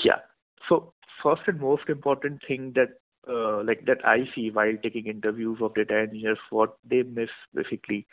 Yeah. 0.03 0.21
So 0.69 0.93
first 1.23 1.43
and 1.47 1.61
most 1.61 1.89
important 1.89 2.41
thing 2.47 2.73
that 2.75 2.89
uh, 3.29 3.63
like 3.65 3.85
that 3.87 4.05
I 4.05 4.25
see 4.35 4.51
while 4.51 4.75
taking 4.83 5.07
interviews 5.07 5.59
of 5.61 5.75
data 5.75 5.95
engineers, 6.01 6.39
what 6.51 6.77
they 6.89 7.03
miss 7.03 7.31
basically. 7.55 8.07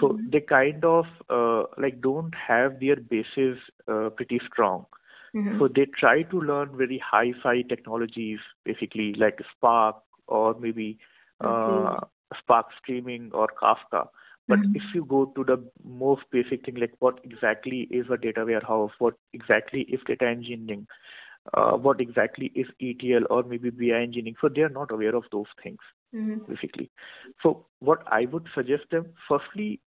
So 0.00 0.18
Mhm. 0.18 0.30
they 0.30 0.40
kind 0.40 0.84
of 0.84 1.06
uh, 1.28 1.64
like 1.78 2.00
don't 2.00 2.34
have 2.34 2.80
their 2.80 2.96
bases 2.96 3.58
uh, 3.88 4.10
pretty 4.10 4.40
strong. 4.50 4.86
Mhm. 5.34 5.58
So 5.58 5.68
they 5.68 5.86
try 5.86 6.22
to 6.22 6.40
learn 6.40 6.76
very 6.76 6.98
high-fi 6.98 7.62
technologies, 7.62 8.38
basically 8.64 9.14
like 9.14 9.38
Spark 9.56 9.96
or 10.26 10.54
maybe 10.58 10.98
uh, 11.40 11.96
Spark 12.38 12.66
streaming 12.80 13.30
or 13.32 13.48
Kafka. 13.60 14.08
But 14.48 14.60
Mhm. 14.60 14.72
if 14.74 14.82
you 14.94 15.04
go 15.04 15.26
to 15.36 15.44
the 15.44 15.62
most 15.84 16.22
basic 16.30 16.64
thing, 16.64 16.76
like 16.76 16.92
what 17.00 17.18
exactly 17.24 17.88
is 17.90 18.06
a 18.10 18.16
data 18.16 18.44
warehouse, 18.44 18.92
what 18.98 19.14
exactly 19.32 19.82
is 19.82 20.00
data 20.06 20.26
engineering, 20.26 20.86
what 21.54 22.00
exactly 22.00 22.52
is 22.54 22.66
ETL 22.80 23.24
or 23.30 23.42
maybe 23.42 23.70
BI 23.70 24.00
engineering, 24.00 24.36
so 24.40 24.48
they 24.48 24.62
are 24.62 24.68
not 24.68 24.90
aware 24.90 25.14
of 25.14 25.24
those 25.32 25.46
things 25.62 25.78
Mhm. 26.14 26.48
basically. 26.48 26.90
So 27.42 27.66
what 27.80 28.02
I 28.06 28.26
would 28.26 28.48
suggest 28.54 28.84
them, 28.90 29.06
firstly, 29.28 29.80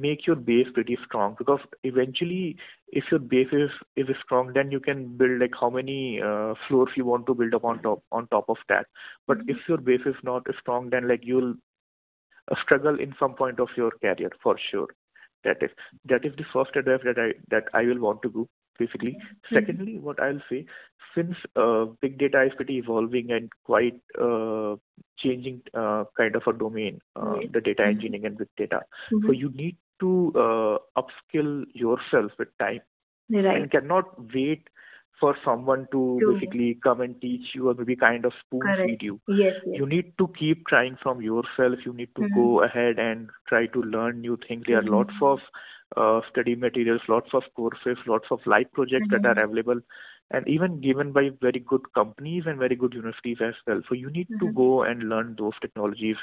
make 0.00 0.26
your 0.26 0.36
base 0.36 0.66
pretty 0.74 0.96
strong 1.04 1.34
because 1.38 1.60
eventually, 1.82 2.56
if 2.88 3.04
your 3.10 3.20
base 3.20 3.52
is, 3.52 3.70
is 3.96 4.06
strong, 4.22 4.52
then 4.52 4.70
you 4.70 4.80
can 4.80 5.16
build 5.16 5.40
like 5.40 5.54
how 5.58 5.70
many 5.70 6.20
uh, 6.20 6.54
floors 6.66 6.90
you 6.96 7.04
want 7.04 7.26
to 7.26 7.34
build 7.34 7.54
up 7.54 7.64
on 7.64 7.82
top 7.82 8.02
on 8.12 8.26
top 8.28 8.48
of 8.48 8.58
that. 8.68 8.86
But 9.26 9.38
Mhm. 9.38 9.48
if 9.48 9.56
your 9.68 9.78
base 9.78 10.06
is 10.06 10.16
not 10.22 10.46
strong, 10.60 10.90
then 10.90 11.08
like 11.08 11.24
you'll 11.24 11.54
uh, 12.50 12.54
struggle 12.62 12.98
in 12.98 13.14
some 13.18 13.34
point 13.34 13.60
of 13.60 13.68
your 13.76 13.90
career 13.90 14.30
for 14.42 14.56
sure. 14.70 14.88
That 15.44 15.62
is 15.62 15.70
that 16.06 16.24
is 16.24 16.34
the 16.36 16.44
first 16.52 16.76
advice 16.76 17.00
that 17.04 17.18
I 17.18 17.32
that 17.50 17.68
I 17.74 17.82
will 17.84 18.00
want 18.00 18.22
to 18.22 18.30
do 18.30 18.48
basically. 18.78 19.18
Secondly, 19.52 19.98
what 19.98 20.20
I'll 20.20 20.42
say, 20.48 20.66
since 21.14 21.36
uh, 21.56 21.86
big 22.00 22.18
data 22.18 22.42
is 22.42 22.52
pretty 22.56 22.76
evolving 22.78 23.30
and 23.32 23.50
quite 23.64 24.00
uh, 24.20 24.76
changing 25.18 25.62
uh, 25.74 26.04
kind 26.16 26.36
of 26.36 26.42
a 26.46 26.52
domain, 26.52 27.00
uh, 27.16 27.34
Yes. 27.40 27.50
the 27.52 27.60
data 27.60 27.82
Mhm. 27.82 27.90
engineering 27.90 28.26
and 28.26 28.38
big 28.38 28.48
data, 28.56 28.82
Mhm. 29.12 29.26
so 29.26 29.32
you 29.32 29.50
need 29.50 29.76
to 30.00 30.32
uh, 30.36 30.78
upskill 31.02 31.64
yourself 31.74 32.32
with 32.38 32.48
time 32.58 32.80
Right. 33.30 33.56
and 33.62 33.70
cannot 33.70 34.04
wait 34.34 34.68
for 35.20 35.36
someone 35.44 35.86
to 35.92 36.20
basically 36.26 36.74
come 36.82 37.00
and 37.00 37.20
teach 37.20 37.54
you 37.54 37.68
or 37.68 37.74
maybe 37.74 37.96
kind 37.96 38.24
of 38.24 38.32
spoon 38.40 38.60
Correct. 38.62 38.82
feed 38.82 39.02
you 39.02 39.20
Yes. 39.28 39.54
Yes. 39.66 39.76
you 39.78 39.86
need 39.86 40.16
to 40.18 40.28
keep 40.38 40.66
trying 40.66 40.96
from 41.02 41.20
yourself 41.20 41.84
you 41.84 41.92
need 41.92 42.14
to 42.14 42.22
Mhm. 42.22 42.34
go 42.34 42.62
ahead 42.62 42.98
and 42.98 43.28
try 43.48 43.66
to 43.66 43.82
learn 43.82 44.20
new 44.20 44.36
things 44.46 44.64
there 44.66 44.78
are 44.78 44.82
lots 44.96 45.14
of 45.20 45.40
uh, 45.96 46.20
study 46.30 46.54
materials 46.54 47.00
lots 47.08 47.30
of 47.32 47.42
courses 47.54 47.98
lots 48.06 48.26
of 48.30 48.40
live 48.46 48.70
projects 48.72 49.08
that 49.10 49.24
Mhm. 49.24 49.26
are 49.26 49.38
available 49.42 49.80
and 50.30 50.46
even 50.48 50.80
given 50.80 51.12
by 51.12 51.30
very 51.40 51.60
good 51.60 51.82
companies 51.94 52.44
and 52.46 52.58
very 52.58 52.76
good 52.76 52.92
universities 52.94 53.38
as 53.40 53.54
well 53.66 53.80
so 53.88 53.94
you 53.94 54.10
need 54.10 54.28
to 54.38 54.48
Mhm. 54.48 54.54
go 54.54 54.82
and 54.82 55.08
learn 55.08 55.34
those 55.38 55.58
technologies 55.60 56.16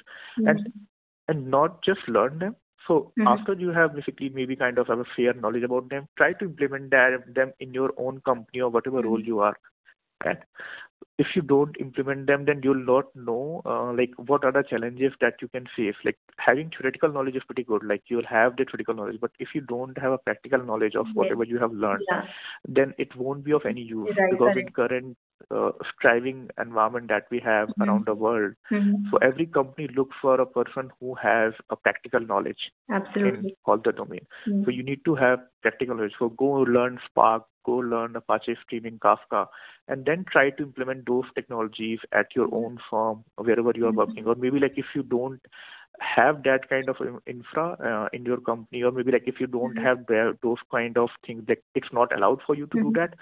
and 0.45 0.59
Mhm. 0.59 0.87
and 1.27 1.49
not 1.49 1.81
just 1.83 2.07
learn 2.07 2.37
them 2.39 2.55
so 2.87 3.11
Mhm. 3.17 3.25
after 3.25 3.53
you 3.53 3.69
have 3.69 3.95
basically 3.95 4.29
maybe 4.29 4.55
kind 4.55 4.77
of 4.77 4.87
have 4.87 4.99
a 4.99 5.05
fair 5.15 5.33
knowledge 5.33 5.63
about 5.63 5.89
them 5.89 6.07
try 6.17 6.33
to 6.33 6.45
implement 6.45 6.89
that, 6.91 7.23
them 7.33 7.51
in 7.59 7.73
your 7.73 7.91
own 7.97 8.21
company 8.21 8.61
or 8.61 8.69
whatever 8.69 9.01
role 9.01 9.19
Mhm. 9.19 9.25
you 9.31 9.39
are 9.39 9.55
if 11.17 11.27
you 11.35 11.41
don't 11.41 11.75
implement 11.79 12.27
them 12.27 12.45
then 12.45 12.59
you'll 12.63 12.85
not 12.85 13.05
know 13.15 13.61
uh, 13.65 13.91
like 13.93 14.11
what 14.27 14.43
are 14.43 14.51
the 14.51 14.63
challenges 14.63 15.13
that 15.21 15.35
you 15.41 15.47
can 15.47 15.65
face 15.75 15.95
like 16.03 16.17
having 16.37 16.69
theoretical 16.69 17.11
knowledge 17.11 17.35
is 17.35 17.43
pretty 17.43 17.63
good 17.63 17.83
like 17.83 18.03
you'll 18.07 18.25
have 18.25 18.55
the 18.57 18.65
theoretical 18.65 18.93
knowledge 18.93 19.19
but 19.21 19.31
if 19.39 19.49
you 19.53 19.61
don't 19.61 19.97
have 19.97 20.11
a 20.11 20.17
practical 20.17 20.61
knowledge 20.63 20.95
of 20.95 21.05
whatever 21.13 21.43
you 21.43 21.57
have 21.57 21.71
learned 21.71 22.03
Yeah. 22.11 22.21
then 22.67 22.93
it 22.97 23.15
won't 23.15 23.43
be 23.43 23.51
of 23.51 23.65
any 23.65 23.81
use 23.81 24.09
Right, 24.17 24.31
because 24.31 24.57
in 24.57 24.71
current 24.71 25.17
uh, 25.51 25.71
striving 25.93 26.49
environment 26.59 27.07
that 27.09 27.25
we 27.29 27.39
have 27.39 27.69
Mhm. 27.69 27.87
around 27.87 28.05
the 28.05 28.13
world 28.15 28.53
Mhm. 28.71 29.09
so 29.09 29.17
every 29.17 29.45
company 29.45 29.87
looks 29.87 30.15
for 30.21 30.39
a 30.41 30.45
person 30.45 30.91
who 30.99 31.13
has 31.15 31.53
a 31.69 31.75
practical 31.75 32.19
knowledge 32.19 32.71
in 33.15 33.51
all 33.65 33.77
the 33.77 33.91
domain. 33.91 34.25
Mhm. 34.47 34.63
So 34.65 34.71
you 34.71 34.83
need 34.83 35.03
to 35.05 35.15
have 35.15 35.39
practical 35.61 35.95
knowledge. 35.95 36.15
So 36.17 36.29
go 36.29 36.45
learn 36.45 36.99
Spark, 37.05 37.43
go 37.63 37.73
learn 37.77 38.15
Apache 38.15 38.55
Streaming, 38.63 38.97
Kafka, 38.99 39.47
and 39.87 40.05
then 40.05 40.23
try 40.23 40.49
to 40.49 40.63
implement 40.63 40.84
those 40.93 41.15
technologies 41.25 41.89
at 42.05 42.17
your 42.25 42.47
own 42.51 42.77
firm, 42.89 43.23
wherever 43.35 43.71
you 43.75 43.85
are 43.87 43.91
Mhm. 43.91 43.95
working. 43.95 44.25
Or 44.25 44.35
maybe 44.35 44.59
like 44.59 44.73
if 44.77 44.85
you 44.93 45.03
don't 45.03 45.39
have 45.99 46.43
that 46.43 46.67
kind 46.69 46.89
of 46.89 46.95
infra 47.25 47.71
uh, 47.83 48.09
in 48.13 48.25
your 48.25 48.37
company, 48.39 48.83
or 48.83 48.91
maybe 48.91 49.11
like 49.11 49.23
if 49.25 49.39
you 49.39 49.47
don't 49.47 49.77
Mhm. 49.77 49.79
have 49.79 50.05
those 50.07 50.57
kind 50.71 50.97
of 50.97 51.09
things 51.25 51.43
that 51.47 51.59
it's 51.75 51.91
not 51.91 52.15
allowed 52.15 52.41
for 52.45 52.55
you 52.55 52.67
to 52.67 52.77
Mhm. 52.77 52.81
do 52.81 52.91
that, 52.95 53.13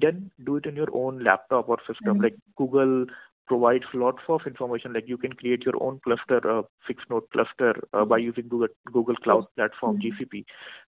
then 0.00 0.30
do 0.44 0.56
it 0.56 0.66
in 0.66 0.76
your 0.76 0.88
own 0.92 1.22
laptop 1.22 1.68
or 1.68 1.78
system. 1.86 2.18
Mhm. 2.18 2.20
Like 2.20 2.36
Google 2.56 3.06
provides 3.46 3.84
lots 3.92 4.22
of 4.28 4.40
information 4.46 4.92
like 4.92 5.08
you 5.08 5.16
can 5.18 5.32
create 5.32 5.64
your 5.66 5.74
own 5.82 6.00
cluster 6.04 6.38
uh, 6.50 6.62
fixed 6.86 7.08
node 7.10 7.28
cluster 7.32 7.74
uh, 7.92 8.04
by 8.04 8.16
using 8.18 8.48
google 8.48 8.68
google 8.92 9.16
cloud 9.16 9.44
platform 9.56 9.96
Mhm. 9.96 10.02
gcp 10.04 10.44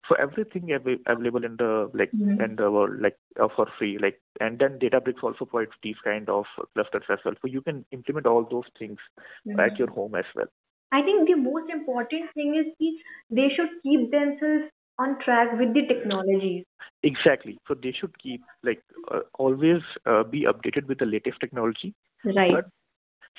so 0.08 0.14
everything 0.26 0.72
av- 0.72 1.00
available 1.14 1.44
in 1.44 1.56
the 1.56 1.70
like 2.02 2.12
Mhm. 2.14 2.44
in 2.46 2.56
the 2.56 2.70
world 2.70 3.00
like 3.06 3.18
uh, 3.40 3.48
for 3.56 3.66
free 3.78 3.98
like 4.06 4.20
and 4.40 4.58
then 4.58 4.78
databricks 4.78 5.22
also 5.30 5.44
provides 5.44 5.72
these 5.82 6.00
kind 6.04 6.28
of 6.28 6.44
clusters 6.74 7.10
as 7.16 7.18
well 7.24 7.34
so 7.42 7.48
you 7.56 7.62
can 7.70 7.84
implement 7.98 8.26
all 8.34 8.44
those 8.54 8.70
things 8.78 8.98
Mhm. 9.46 9.60
at 9.66 9.78
your 9.78 9.90
home 10.00 10.14
as 10.14 10.30
well 10.34 10.52
I 10.92 11.02
think 11.02 11.28
the 11.28 11.34
most 11.36 11.70
important 11.74 12.30
thing 12.34 12.54
is 12.54 12.66
that 12.80 12.98
they 13.38 13.48
should 13.54 13.70
keep 13.82 14.10
themselves 14.12 14.70
on 14.98 15.18
track 15.20 15.52
with 15.58 15.74
the 15.74 15.86
technologies. 15.86 16.64
exactly 17.02 17.58
so 17.68 17.74
they 17.74 17.92
should 17.98 18.16
keep 18.18 18.42
like 18.62 18.82
uh, 19.12 19.20
always 19.38 19.82
uh, 20.06 20.22
be 20.24 20.42
updated 20.44 20.86
with 20.88 20.98
the 20.98 21.06
latest 21.06 21.38
technology 21.40 21.94
Right. 22.24 22.50
but 22.50 22.64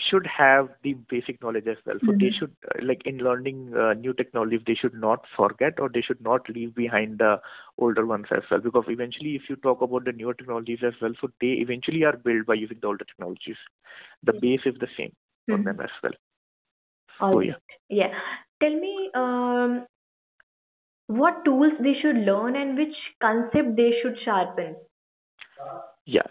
should 0.09 0.25
have 0.27 0.69
the 0.83 0.93
basic 1.09 1.41
knowledge 1.41 1.67
as 1.67 1.77
well. 1.85 1.97
So 2.05 2.13
they 2.19 2.29
Mhm. 2.29 2.39
should, 2.39 2.51
uh, 2.65 2.79
like 2.83 3.01
in 3.05 3.17
learning 3.17 3.73
uh, 3.75 3.93
new 3.93 4.13
technologies, 4.13 4.61
they 4.65 4.73
should 4.75 4.93
not 4.93 5.25
forget 5.35 5.79
or 5.79 5.89
they 5.89 6.01
should 6.01 6.21
not 6.21 6.49
leave 6.49 6.73
behind 6.75 7.19
the 7.19 7.39
older 7.77 8.05
ones 8.05 8.25
as 8.31 8.43
well. 8.51 8.59
Because 8.61 8.85
eventually, 8.87 9.35
if 9.35 9.43
you 9.49 9.55
talk 9.57 9.81
about 9.81 10.05
the 10.05 10.11
newer 10.11 10.33
technologies 10.33 10.79
as 10.85 10.93
well, 11.01 11.11
so 11.21 11.29
they 11.41 11.47
eventually 11.65 12.03
are 12.03 12.15
built 12.17 12.45
by 12.45 12.55
using 12.55 12.77
the 12.81 12.87
older 12.87 13.05
technologies. 13.05 13.57
The 14.23 14.33
base 14.33 14.61
is 14.65 14.75
the 14.79 14.87
same 14.97 15.11
for 15.49 15.57
Mhm. 15.57 15.65
them 15.65 15.79
as 15.81 15.89
well. 16.03 16.13
All 17.19 17.31
So 17.31 17.39
right. 17.39 17.49
yeah. 17.49 17.55
Yeah. 17.89 18.13
Tell 18.61 18.71
me 18.79 19.09
um, 19.15 19.85
what 21.07 21.45
tools 21.45 21.73
they 21.79 21.93
should 22.01 22.17
learn 22.17 22.55
and 22.55 22.77
which 22.77 22.95
concept 23.21 23.75
they 23.75 23.91
should 24.01 24.17
sharpen. 24.23 24.75
Yeah. 26.05 26.27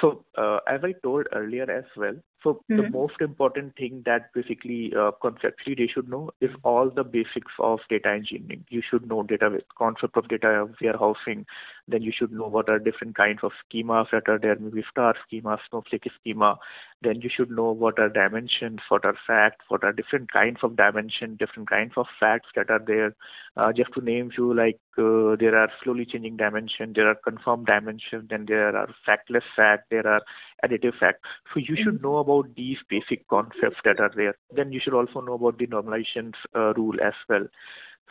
So, 0.00 0.24
uh, 0.36 0.58
as 0.68 0.80
I 0.84 0.92
told 1.02 1.26
earlier 1.32 1.70
as 1.70 1.84
well, 1.96 2.14
so 2.42 2.62
the 2.76 2.82
Mhm. 2.82 2.92
most 2.92 3.20
important 3.20 3.74
thing 3.76 4.02
that 4.06 4.32
basically 4.32 4.92
uh, 4.96 5.10
conceptually 5.20 5.74
they 5.74 5.86
should 5.86 6.08
know 6.08 6.30
is 6.40 6.50
all 6.62 6.90
the 6.90 7.02
basics 7.04 7.52
of 7.58 7.80
data 7.88 8.08
engineering. 8.08 8.64
You 8.68 8.82
should 8.88 9.08
know 9.08 9.22
data 9.22 9.58
concept 9.76 10.16
of 10.16 10.28
data 10.28 10.66
warehousing. 10.80 11.46
Then 11.88 12.02
you 12.02 12.12
should 12.16 12.32
know 12.32 12.46
what 12.46 12.68
are 12.68 12.78
different 12.78 13.16
kinds 13.16 13.40
of 13.42 13.52
schemas 13.64 14.06
that 14.12 14.28
are 14.28 14.38
there, 14.38 14.56
maybe 14.58 14.84
star 14.90 15.14
schema, 15.26 15.58
snowflake 15.68 16.06
schema. 16.20 16.56
Then 17.02 17.20
you 17.20 17.30
should 17.34 17.50
know 17.50 17.72
what 17.72 17.98
are 17.98 18.08
dimensions, 18.08 18.80
what 18.88 19.04
are 19.04 19.16
facts, 19.26 19.64
what 19.68 19.84
are 19.84 19.92
different 19.92 20.30
kinds 20.32 20.58
of 20.62 20.76
dimension, 20.76 21.36
different 21.36 21.68
kinds 21.68 21.92
of 21.96 22.06
facts 22.18 22.48
that 22.56 22.70
are 22.70 22.80
there. 22.86 23.14
Uh, 23.56 23.72
just 23.72 23.92
to 23.94 24.00
name 24.00 24.30
few, 24.30 24.52
like 24.54 24.78
uh, 24.98 25.36
there 25.38 25.56
are 25.56 25.70
slowly 25.82 26.04
changing 26.04 26.36
dimension, 26.36 26.92
there 26.94 27.08
are 27.08 27.14
conformed 27.16 27.66
dimensions, 27.66 28.28
then 28.28 28.44
there 28.46 28.76
are 28.76 28.88
factless 29.06 29.42
fact, 29.56 29.84
there 29.90 30.06
are 30.06 30.20
additive 30.64 30.98
fact. 30.98 31.24
So 31.52 31.60
you 31.60 31.76
should 31.82 32.02
know 32.02 32.18
about 32.18 32.54
these 32.56 32.78
basic 32.88 33.26
concepts 33.28 33.78
that 33.84 34.00
are 34.00 34.12
there. 34.14 34.36
Then 34.54 34.72
you 34.72 34.80
should 34.82 34.94
also 34.94 35.20
know 35.20 35.34
about 35.34 35.58
the 35.58 35.66
normalization 35.66 36.32
uh, 36.54 36.74
rule 36.74 36.96
as 37.02 37.14
well. 37.28 37.46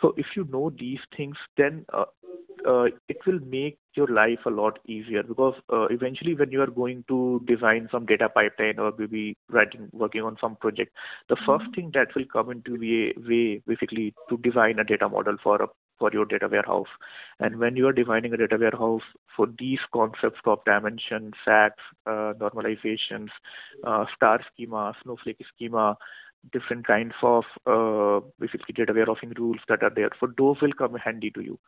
So 0.01 0.13
if 0.17 0.25
you 0.35 0.47
know 0.51 0.71
these 0.77 0.99
things, 1.15 1.37
then 1.57 1.85
uh, 1.93 2.05
uh, 2.67 2.85
it 3.07 3.17
will 3.25 3.39
make 3.39 3.77
your 3.93 4.07
life 4.07 4.39
a 4.45 4.49
lot 4.49 4.79
easier 4.87 5.23
because 5.23 5.55
uh, 5.71 5.85
eventually 5.87 6.35
when 6.35 6.51
you 6.51 6.61
are 6.61 6.67
going 6.67 7.03
to 7.07 7.41
design 7.47 7.87
some 7.91 8.05
data 8.05 8.27
pipeline 8.29 8.79
or 8.79 8.91
maybe 8.97 9.37
writing 9.49 9.87
working 9.93 10.21
on 10.21 10.35
some 10.41 10.55
project 10.57 10.91
the 11.29 11.37
first 11.45 11.65
thing 11.75 11.91
that 11.93 12.07
will 12.15 12.25
come 12.31 12.49
into 12.49 12.77
the 12.77 13.13
way 13.27 13.61
basically 13.67 14.13
to 14.29 14.37
design 14.37 14.79
a 14.79 14.83
data 14.83 15.07
model 15.07 15.37
for 15.41 15.61
a 15.61 15.67
for 15.97 16.09
your 16.13 16.25
data 16.25 16.47
warehouse 16.51 16.87
and 17.39 17.57
when 17.57 17.75
you 17.75 17.87
are 17.87 17.93
defining 17.93 18.33
a 18.33 18.37
data 18.37 18.57
warehouse 18.59 19.03
for 19.35 19.47
these 19.59 19.79
concepts 19.93 20.39
of 20.45 20.59
dimension 20.65 21.31
facts 21.43 21.83
uh, 22.05 22.33
normalizations 22.39 23.29
uh, 23.85 24.05
star 24.15 24.39
schema 24.51 24.93
snowflake 25.03 25.43
schema 25.53 25.97
different 26.51 26.85
kinds 26.85 27.13
of 27.23 27.43
uh, 27.65 28.25
basically 28.39 28.73
data 28.73 28.93
warehousing 28.93 29.33
rules 29.37 29.59
that 29.67 29.83
are 29.83 29.91
there. 29.95 30.09
So 30.19 30.27
those 30.37 30.57
will 30.61 30.73
come 30.73 30.95
handy 30.95 31.31
to 31.31 31.41
you. 31.41 31.59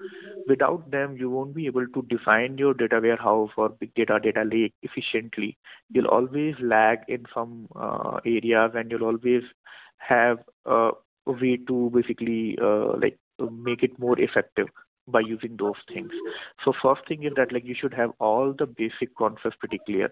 Without 0.48 0.90
them, 0.92 1.18
you 1.18 1.30
won't 1.30 1.56
be 1.56 1.66
able 1.68 1.88
to 1.88 2.02
define 2.04 2.58
your 2.58 2.74
data 2.74 3.00
warehouse 3.02 3.52
or 3.58 3.70
big 3.70 3.94
data 3.96 4.20
data 4.22 4.44
lake 4.44 4.74
efficiently. 4.82 5.58
You'll 5.90 6.08
always 6.08 6.56
lag 6.62 7.00
in 7.08 7.26
some 7.34 7.68
uh, 7.76 8.20
areas, 8.26 8.72
and 8.76 8.92
you'll 8.92 9.04
always 9.06 9.44
have 9.98 10.40
uh, 10.66 10.92
a 11.26 11.32
way 11.32 11.58
to 11.68 11.92
basically 11.94 12.58
uh, 12.62 12.98
like 12.98 13.18
make 13.52 13.84
it 13.84 13.98
more 14.00 14.20
effective 14.20 14.68
by 15.08 15.22
using 15.22 15.56
those 15.58 15.76
things. 15.94 16.12
So 16.64 16.74
first 16.82 17.02
thing 17.08 17.24
is 17.24 17.32
that 17.38 17.52
like 17.52 17.66
you 17.66 17.76
should 17.80 17.94
have 17.94 18.12
all 18.20 18.54
the 18.58 18.66
basic 18.66 19.16
concepts 19.16 19.56
pretty 19.60 19.80
clear. 19.86 20.12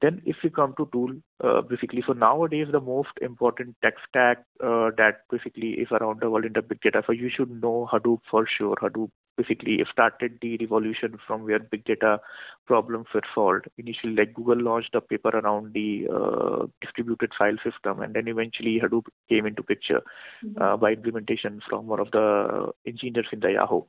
Then 0.00 0.20
if 0.24 0.36
we 0.42 0.50
come 0.50 0.74
to 0.78 0.88
tool, 0.92 1.10
uh, 1.44 1.60
basically, 1.60 2.02
so 2.04 2.12
nowadays 2.12 2.66
the 2.72 2.80
most 2.80 3.10
important 3.20 3.76
tech 3.82 3.94
stack 4.08 4.38
uh, 4.62 4.90
that 4.96 5.20
basically 5.30 5.70
is 5.72 5.88
around 5.92 6.20
the 6.20 6.30
world 6.30 6.44
in 6.44 6.54
the 6.54 6.62
big 6.62 6.80
data. 6.80 7.02
So 7.06 7.12
you 7.12 7.30
should 7.34 7.62
know 7.62 7.88
Hadoop 7.92 8.18
for 8.28 8.46
sure. 8.46 8.74
Hadoop 8.76 9.10
basically 9.36 9.84
started 9.90 10.38
the 10.42 10.56
revolution 10.58 11.18
from 11.26 11.44
where 11.44 11.58
big 11.58 11.84
data 11.84 12.20
problems 12.66 13.06
were 13.14 13.22
solved. 13.34 13.66
Initially, 13.78 14.14
like 14.14 14.34
Google 14.34 14.60
launched 14.60 14.94
a 14.94 15.00
paper 15.00 15.28
around 15.28 15.72
the 15.72 16.06
uh, 16.12 16.66
distributed 16.80 17.30
file 17.38 17.56
system, 17.64 18.00
and 18.00 18.14
then 18.14 18.28
eventually 18.28 18.80
Hadoop 18.82 19.04
came 19.28 19.46
into 19.46 19.62
picture 19.62 20.02
mm-hmm. 20.44 20.60
uh, 20.60 20.76
by 20.76 20.92
implementation 20.92 21.60
from 21.68 21.86
one 21.86 22.00
of 22.00 22.10
the 22.10 22.72
engineers 22.86 23.28
in 23.32 23.40
the 23.40 23.52
Yahoo. 23.52 23.82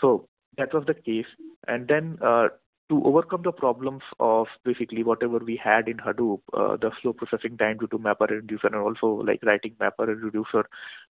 So 0.00 0.28
that 0.58 0.74
was 0.74 0.84
the 0.86 0.94
case. 0.94 1.26
And 1.66 1.88
then 1.88 2.18
uh, 2.22 2.48
to 2.88 3.02
overcome 3.04 3.42
the 3.42 3.52
problems 3.52 4.02
of 4.18 4.46
basically 4.64 5.04
whatever 5.04 5.38
we 5.38 5.60
had 5.62 5.88
in 5.88 5.98
Hadoop, 5.98 6.40
uh, 6.54 6.76
the 6.76 6.90
slow 7.00 7.12
processing 7.12 7.56
time 7.58 7.76
due 7.78 7.86
to 7.88 7.98
mapper 7.98 8.24
and 8.24 8.42
reducer, 8.42 8.68
and 8.68 8.76
also 8.76 9.06
like 9.06 9.40
writing 9.44 9.74
mapper 9.78 10.10
and 10.10 10.22
reducer 10.22 10.64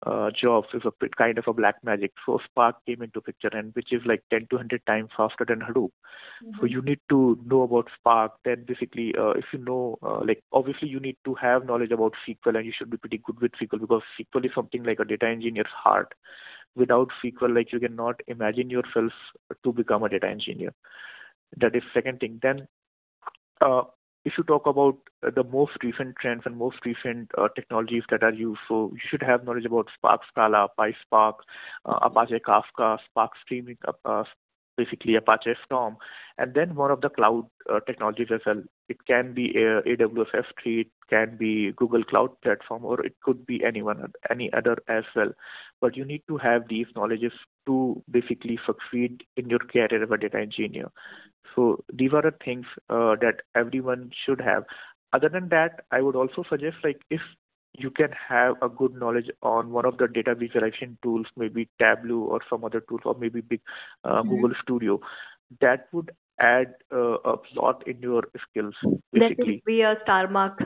uh, 0.05 0.29
jobs 0.39 0.67
is 0.73 0.83
a 0.85 0.91
bit 0.99 1.15
kind 1.15 1.37
of 1.37 1.45
a 1.47 1.53
black 1.53 1.75
magic. 1.83 2.11
So 2.25 2.39
Spark 2.45 2.75
came 2.85 3.01
into 3.01 3.21
picture, 3.21 3.49
and 3.51 3.73
which 3.73 3.91
is 3.91 4.01
like 4.05 4.23
10 4.29 4.47
to 4.51 4.57
100 4.57 4.85
times 4.85 5.09
faster 5.17 5.45
than 5.47 5.61
Hadoop. 5.61 5.89
Mm-hmm. 6.43 6.59
So 6.59 6.65
you 6.65 6.81
need 6.81 6.99
to 7.09 7.39
know 7.45 7.63
about 7.63 7.89
Spark. 7.99 8.33
Then 8.45 8.65
basically, 8.67 9.13
uh, 9.17 9.31
if 9.31 9.45
you 9.51 9.59
know, 9.59 9.97
uh, 10.03 10.19
like 10.23 10.43
obviously 10.51 10.89
you 10.89 10.99
need 10.99 11.17
to 11.25 11.33
have 11.35 11.65
knowledge 11.65 11.91
about 11.91 12.13
SQL, 12.27 12.57
and 12.57 12.65
you 12.65 12.73
should 12.77 12.91
be 12.91 12.97
pretty 12.97 13.21
good 13.25 13.39
with 13.41 13.51
SQL 13.53 13.81
because 13.81 14.03
SQL 14.19 14.45
is 14.45 14.51
something 14.53 14.83
like 14.83 14.99
a 14.99 15.05
data 15.05 15.25
engineer's 15.25 15.67
heart. 15.75 16.13
Without 16.75 17.09
SQL, 17.23 17.55
like 17.55 17.71
you 17.71 17.79
cannot 17.79 18.19
imagine 18.27 18.69
yourself 18.69 19.11
to 19.63 19.71
become 19.71 20.03
a 20.03 20.09
data 20.09 20.27
engineer. 20.27 20.73
That 21.57 21.75
is 21.75 21.83
second 21.93 22.19
thing. 22.19 22.39
Then, 22.41 22.67
uh, 23.61 23.83
if 24.25 24.33
you 24.37 24.43
talk 24.43 24.67
about 24.67 24.97
the 25.21 25.43
most 25.43 25.71
recent 25.83 26.15
trends 26.15 26.43
and 26.45 26.55
most 26.57 26.77
recent 26.85 27.29
uh, 27.37 27.49
technologies 27.55 28.03
that 28.09 28.23
are 28.23 28.33
used, 28.33 28.61
so 28.67 28.91
you 28.93 28.99
should 29.09 29.21
have 29.21 29.43
knowledge 29.43 29.65
about 29.65 29.89
Spark 29.95 30.21
Scala, 30.29 30.69
PySpark, 30.79 31.33
uh, 31.85 31.99
Apache 32.01 32.39
Kafka, 32.39 32.97
Spark 33.09 33.31
Streaming, 33.43 33.77
basically 34.77 35.15
Apache 35.15 35.55
Storm, 35.65 35.97
and 36.37 36.53
then 36.53 36.75
one 36.75 36.91
of 36.91 37.01
the 37.01 37.09
cloud 37.09 37.45
uh, 37.71 37.79
technologies 37.81 38.27
as 38.33 38.41
well. 38.45 38.61
It 38.89 38.97
can 39.05 39.33
be 39.33 39.51
uh, 39.55 39.81
AWS 39.87 40.33
S3, 40.35 40.81
it 40.81 40.87
can 41.09 41.37
be 41.37 41.71
Google 41.75 42.03
Cloud 42.03 42.39
Platform, 42.41 42.83
or 42.85 43.05
it 43.05 43.15
could 43.23 43.45
be 43.45 43.63
anyone, 43.63 44.11
any 44.29 44.51
other 44.53 44.77
as 44.87 45.03
well. 45.15 45.31
But 45.81 45.95
you 45.95 46.05
need 46.05 46.23
to 46.27 46.37
have 46.37 46.67
these 46.67 46.87
knowledges 46.95 47.33
to 47.67 48.01
basically 48.09 48.59
succeed 48.65 49.23
in 49.37 49.49
your 49.49 49.59
career 49.59 50.03
as 50.03 50.09
a 50.09 50.17
data 50.17 50.37
engineer. 50.37 50.91
So 51.55 51.83
these 51.93 52.13
are 52.13 52.21
the 52.21 52.33
things 52.43 52.65
uh, 52.89 53.15
that 53.21 53.41
everyone 53.55 54.11
should 54.25 54.41
have. 54.41 54.63
Other 55.13 55.29
than 55.29 55.49
that, 55.49 55.81
I 55.91 56.01
would 56.01 56.15
also 56.15 56.43
suggest 56.49 56.77
like 56.83 57.01
if 57.11 57.21
you 57.73 57.89
can 57.89 58.09
have 58.29 58.55
a 58.61 58.69
good 58.69 58.95
knowledge 58.95 59.29
on 59.41 59.71
one 59.71 59.85
of 59.85 59.97
the 59.97 60.07
data 60.07 60.35
visualization 60.35 60.97
tools, 61.01 61.27
maybe 61.37 61.69
Tableau 61.79 62.19
or 62.19 62.39
some 62.49 62.63
other 62.63 62.81
tool, 62.81 62.99
or 63.05 63.15
maybe 63.19 63.41
big 63.41 63.61
uh, 64.03 64.21
mm-hmm. 64.21 64.29
Google 64.29 64.51
Studio. 64.61 64.99
That 65.59 65.87
would 65.91 66.11
add 66.39 66.75
uh, 66.91 67.17
a 67.25 67.35
lot 67.55 67.87
in 67.87 67.99
your 68.01 68.23
skills. 68.49 68.75
Basically, 69.11 69.35
that 69.35 69.47
would 69.47 69.65
be 69.65 69.81
a 69.81 69.95
star 70.03 70.27
mark 70.27 70.63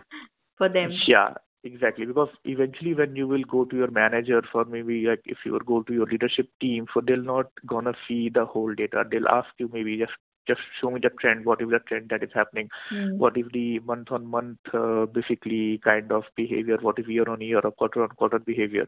for 0.57 0.69
them. 0.69 0.91
Yeah, 1.07 1.33
exactly. 1.63 2.05
Because 2.05 2.29
eventually, 2.43 2.93
when 2.93 3.15
you 3.15 3.27
will 3.27 3.43
go 3.43 3.65
to 3.65 3.75
your 3.75 3.91
manager 3.91 4.41
for 4.51 4.65
maybe 4.65 5.05
like 5.07 5.21
if 5.25 5.37
you 5.45 5.53
will 5.53 5.59
go 5.59 5.83
to 5.83 5.93
your 5.93 6.05
leadership 6.05 6.49
team, 6.61 6.87
so 6.93 7.01
they'll 7.05 7.21
not 7.21 7.47
gonna 7.65 7.93
see 8.07 8.29
the 8.29 8.45
whole 8.45 8.73
data. 8.73 9.03
They'll 9.09 9.29
ask 9.29 9.49
you 9.57 9.69
maybe 9.71 9.97
just 9.97 10.13
just 10.47 10.61
show 10.79 10.89
me 10.89 10.99
the 11.01 11.09
trend. 11.09 11.45
What 11.45 11.61
is 11.61 11.69
the 11.69 11.79
trend 11.79 12.09
that 12.09 12.23
is 12.23 12.29
happening? 12.33 12.69
Mm. 12.91 13.17
What 13.17 13.37
is 13.37 13.45
the 13.53 13.79
month 13.79 14.11
on 14.11 14.25
month 14.25 14.59
uh, 14.73 15.05
basically 15.05 15.79
kind 15.83 16.11
of 16.11 16.23
behavior? 16.35 16.77
What 16.81 16.99
is 16.99 17.07
year 17.07 17.29
on 17.29 17.41
year 17.41 17.59
or 17.63 17.71
quarter 17.71 18.03
on 18.03 18.09
quarter 18.09 18.39
behavior? 18.39 18.87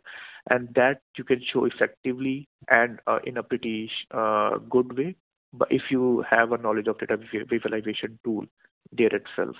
And 0.49 0.69
that 0.75 1.01
you 1.17 1.23
can 1.23 1.41
show 1.53 1.65
effectively 1.65 2.47
and 2.69 2.99
uh, 3.07 3.19
in 3.25 3.37
a 3.37 3.43
pretty 3.43 3.91
uh, 4.11 4.57
good 4.69 4.97
way. 4.97 5.15
But 5.53 5.71
if 5.71 5.83
you 5.89 6.23
have 6.29 6.51
a 6.51 6.57
knowledge 6.57 6.87
of 6.87 6.99
data 6.99 7.17
visualization 7.49 8.19
tool 8.23 8.45
there 8.91 9.13
itself. 9.15 9.55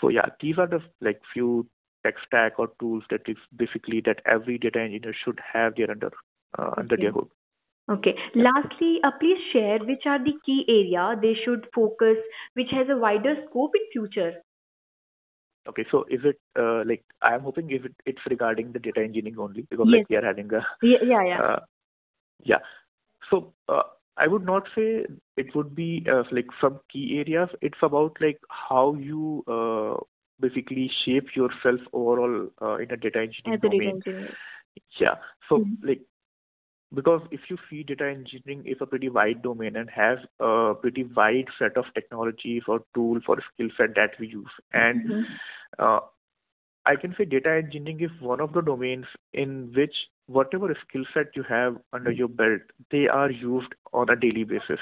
So 0.00 0.08
yeah, 0.08 0.26
these 0.40 0.58
are 0.58 0.66
the 0.66 0.80
like 1.00 1.20
few 1.32 1.66
tech 2.04 2.14
stack 2.26 2.58
or 2.58 2.70
tools 2.80 3.04
that 3.10 3.22
is 3.26 3.36
basically 3.56 4.00
that 4.04 4.20
every 4.26 4.58
data 4.58 4.80
engineer 4.80 5.14
should 5.24 5.40
have 5.52 5.74
there 5.76 5.90
under 5.90 6.10
uh, 6.58 6.70
under 6.76 6.96
their 6.96 7.12
hood. 7.12 7.28
Okay. 7.92 8.14
Lastly, 8.34 9.00
uh, 9.04 9.10
please 9.20 9.38
share 9.52 9.78
which 9.80 10.02
are 10.06 10.18
the 10.18 10.32
key 10.46 10.64
area 10.68 11.14
they 11.20 11.34
should 11.44 11.66
focus, 11.74 12.16
which 12.54 12.70
has 12.70 12.86
a 12.90 12.96
wider 12.96 13.34
scope 13.48 13.72
in 13.74 13.82
future. 13.92 14.32
Okay, 15.68 15.84
so 15.90 16.04
is 16.10 16.20
it 16.24 16.40
uh, 16.58 16.82
like 16.84 17.04
I 17.20 17.34
am 17.34 17.42
hoping 17.42 17.70
if 17.70 17.84
it, 17.84 17.94
it's 18.04 18.22
regarding 18.28 18.72
the 18.72 18.80
data 18.80 19.00
engineering 19.00 19.38
only 19.38 19.62
because 19.70 19.86
yes. 19.88 19.98
like 19.98 20.10
we 20.10 20.16
are 20.16 20.26
having 20.26 20.52
a 20.52 20.66
yeah 20.82 20.98
yeah 21.04 21.24
yeah, 21.24 21.40
uh, 21.40 21.60
yeah. 22.42 22.58
So 23.30 23.52
uh, 23.68 23.82
I 24.16 24.26
would 24.26 24.44
not 24.44 24.64
say 24.74 25.06
it 25.36 25.54
would 25.54 25.74
be 25.74 26.04
uh, 26.10 26.24
like 26.32 26.46
some 26.60 26.80
key 26.92 27.22
areas. 27.24 27.48
It's 27.60 27.78
about 27.80 28.16
like 28.20 28.40
how 28.48 28.94
you 28.94 29.44
uh, 29.46 30.02
basically 30.40 30.90
shape 31.04 31.28
yourself 31.36 31.80
overall 31.92 32.48
uh, 32.60 32.76
in 32.78 32.90
a 32.90 32.96
data 32.96 33.20
engineering 33.20 33.60
domain. 33.62 34.02
Engineer. 34.04 34.34
Yeah. 35.00 35.14
So 35.48 35.58
mm-hmm. 35.58 35.88
like 35.88 36.00
because 36.94 37.22
if 37.30 37.40
you 37.48 37.56
see 37.68 37.82
data 37.82 38.06
engineering 38.06 38.64
is 38.66 38.76
a 38.80 38.86
pretty 38.86 39.08
wide 39.08 39.42
domain 39.42 39.76
and 39.76 39.88
has 39.90 40.18
a 40.40 40.74
pretty 40.80 41.04
wide 41.04 41.46
set 41.58 41.76
of 41.76 41.84
technologies 41.94 42.62
or 42.68 42.82
tools 42.94 43.22
or 43.28 43.38
skill 43.52 43.68
set 43.76 43.94
that 43.94 44.10
we 44.18 44.28
use. 44.28 44.50
And 44.72 45.08
mm-hmm. 45.08 45.22
uh, 45.78 46.00
i 46.84 46.96
can 46.96 47.14
say 47.16 47.24
data 47.24 47.50
engineering 47.50 48.00
is 48.00 48.10
one 48.20 48.40
of 48.40 48.52
the 48.54 48.60
domains 48.60 49.06
in 49.32 49.72
which 49.76 49.94
whatever 50.26 50.76
skill 50.86 51.04
set 51.14 51.36
you 51.36 51.44
have 51.48 51.76
under 51.92 52.10
your 52.10 52.26
belt 52.26 52.60
they 52.90 53.06
are 53.06 53.30
used 53.30 53.74
on 53.92 54.08
a 54.10 54.16
daily 54.16 54.44
basis. 54.44 54.80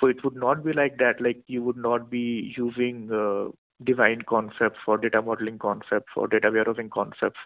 So 0.00 0.08
it 0.08 0.24
would 0.24 0.36
not 0.36 0.64
be 0.64 0.72
like 0.72 0.98
that 0.98 1.20
like 1.20 1.42
you 1.46 1.62
would 1.62 1.76
not 1.76 2.10
be 2.10 2.52
using 2.56 3.10
uh, 3.12 3.50
Divine 3.84 4.22
concepts 4.28 4.78
for 4.84 4.96
data 4.96 5.20
modeling 5.20 5.58
concepts 5.58 6.12
or 6.16 6.26
data 6.28 6.50
warehousing 6.50 6.90
concepts 6.90 7.38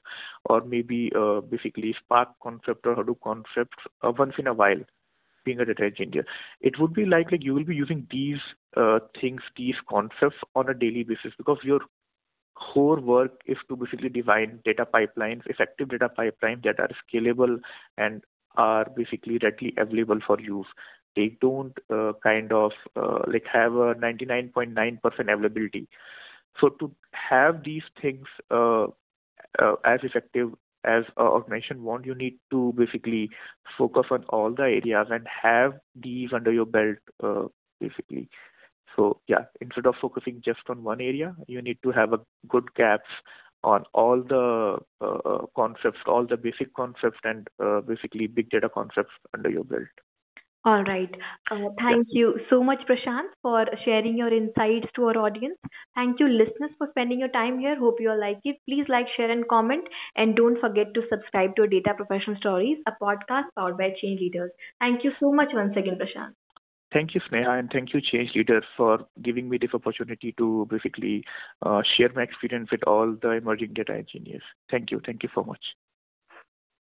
or 0.44 0.60
maybe 0.62 1.10
uh, 1.16 1.40
basically 1.40 1.94
Spark 1.98 2.28
concept 2.42 2.86
or 2.86 2.94
Hadoop 2.96 3.20
concepts 3.22 3.78
uh, 4.02 4.12
once 4.16 4.34
in 4.38 4.46
a 4.46 4.54
while 4.54 4.80
being 5.44 5.60
a 5.60 5.64
data 5.64 5.84
engineer. 5.84 6.24
It 6.60 6.78
would 6.78 6.92
be 6.92 7.04
like, 7.04 7.32
like 7.32 7.42
you 7.42 7.54
will 7.54 7.64
be 7.64 7.74
using 7.74 8.06
these 8.10 8.38
uh, 8.76 9.00
things, 9.20 9.40
these 9.56 9.74
concepts 9.88 10.36
on 10.54 10.68
a 10.68 10.74
daily 10.74 11.02
basis 11.02 11.32
because 11.36 11.58
your 11.62 11.80
core 12.54 13.00
work 13.00 13.40
is 13.46 13.56
to 13.68 13.76
basically 13.76 14.08
define 14.08 14.60
data 14.64 14.86
pipelines, 14.86 15.42
effective 15.46 15.88
data 15.88 16.10
pipelines 16.16 16.62
that 16.62 16.78
are 16.78 16.90
scalable 17.02 17.58
and 17.96 18.22
are 18.56 18.86
basically 18.96 19.38
readily 19.42 19.74
available 19.78 20.20
for 20.26 20.38
use. 20.40 20.66
They 21.16 21.36
don't 21.40 21.76
uh, 21.92 22.12
kind 22.22 22.52
of 22.52 22.72
uh, 22.96 23.20
like 23.26 23.44
have 23.52 23.72
a 23.72 23.94
99.9% 23.94 24.98
availability. 25.20 25.88
So 26.58 26.70
to 26.80 26.94
have 27.12 27.64
these 27.64 27.82
things 28.00 28.26
uh, 28.50 28.86
uh, 29.58 29.76
as 29.84 30.00
effective 30.02 30.50
as 30.84 31.04
an 31.16 31.26
organization 31.26 31.82
want, 31.82 32.06
you 32.06 32.14
need 32.14 32.38
to 32.50 32.72
basically 32.76 33.30
focus 33.76 34.06
on 34.10 34.24
all 34.30 34.50
the 34.54 34.62
areas 34.62 35.08
and 35.10 35.26
have 35.42 35.74
these 35.94 36.30
under 36.32 36.52
your 36.52 36.66
belt, 36.66 36.96
uh, 37.22 37.44
basically. 37.80 38.28
So 38.96 39.20
yeah, 39.28 39.44
instead 39.60 39.86
of 39.86 39.94
focusing 40.00 40.42
just 40.44 40.60
on 40.68 40.82
one 40.82 41.00
area, 41.00 41.34
you 41.46 41.62
need 41.62 41.78
to 41.82 41.92
have 41.92 42.12
a 42.12 42.20
good 42.48 42.74
gaps 42.74 43.08
on 43.62 43.84
all 43.92 44.22
the 44.22 44.78
uh, 45.00 45.46
concepts, 45.54 46.00
all 46.06 46.26
the 46.26 46.36
basic 46.36 46.74
concepts, 46.74 47.18
and 47.24 47.46
uh, 47.62 47.82
basically 47.82 48.26
big 48.26 48.48
data 48.50 48.68
concepts 48.68 49.12
under 49.34 49.50
your 49.50 49.64
belt. 49.64 49.82
All 50.62 50.84
right. 50.84 51.08
Uh, 51.50 51.70
thank 51.78 52.06
you 52.10 52.38
so 52.50 52.62
much, 52.62 52.80
Prashant, 52.86 53.28
for 53.40 53.64
sharing 53.82 54.18
your 54.18 54.32
insights 54.32 54.88
to 54.94 55.04
our 55.04 55.16
audience. 55.16 55.56
Thank 55.94 56.20
you, 56.20 56.28
listeners, 56.28 56.72
for 56.76 56.88
spending 56.90 57.18
your 57.18 57.30
time 57.30 57.58
here. 57.58 57.78
Hope 57.78 57.96
you 57.98 58.10
all 58.10 58.20
like 58.20 58.40
it. 58.44 58.56
Please 58.68 58.84
like, 58.88 59.06
share, 59.16 59.30
and 59.30 59.48
comment. 59.48 59.84
And 60.16 60.36
don't 60.36 60.60
forget 60.60 60.92
to 60.92 61.02
subscribe 61.08 61.56
to 61.56 61.66
Data 61.66 61.94
Professional 61.96 62.36
Stories, 62.36 62.76
a 62.86 62.92
podcast 63.02 63.44
powered 63.56 63.78
by 63.78 63.94
Change 64.02 64.20
Leaders. 64.20 64.50
Thank 64.80 65.02
you 65.02 65.12
so 65.18 65.32
much 65.32 65.48
once 65.54 65.74
again, 65.78 65.98
Prashant. 65.98 66.34
Thank 66.92 67.14
you, 67.14 67.20
Sneha, 67.22 67.58
and 67.58 67.70
thank 67.72 67.94
you, 67.94 68.00
Change 68.02 68.32
Leader, 68.34 68.62
for 68.76 69.06
giving 69.22 69.48
me 69.48 69.58
this 69.58 69.70
opportunity 69.72 70.34
to 70.36 70.66
basically 70.68 71.24
uh, 71.62 71.82
share 71.96 72.10
my 72.14 72.22
experience 72.22 72.68
with 72.70 72.82
all 72.86 73.16
the 73.22 73.30
emerging 73.30 73.72
data 73.74 73.94
engineers. 73.94 74.42
Thank 74.70 74.90
you. 74.90 75.00
Thank 75.06 75.22
you 75.22 75.30
so 75.34 75.42
much. 75.42 75.60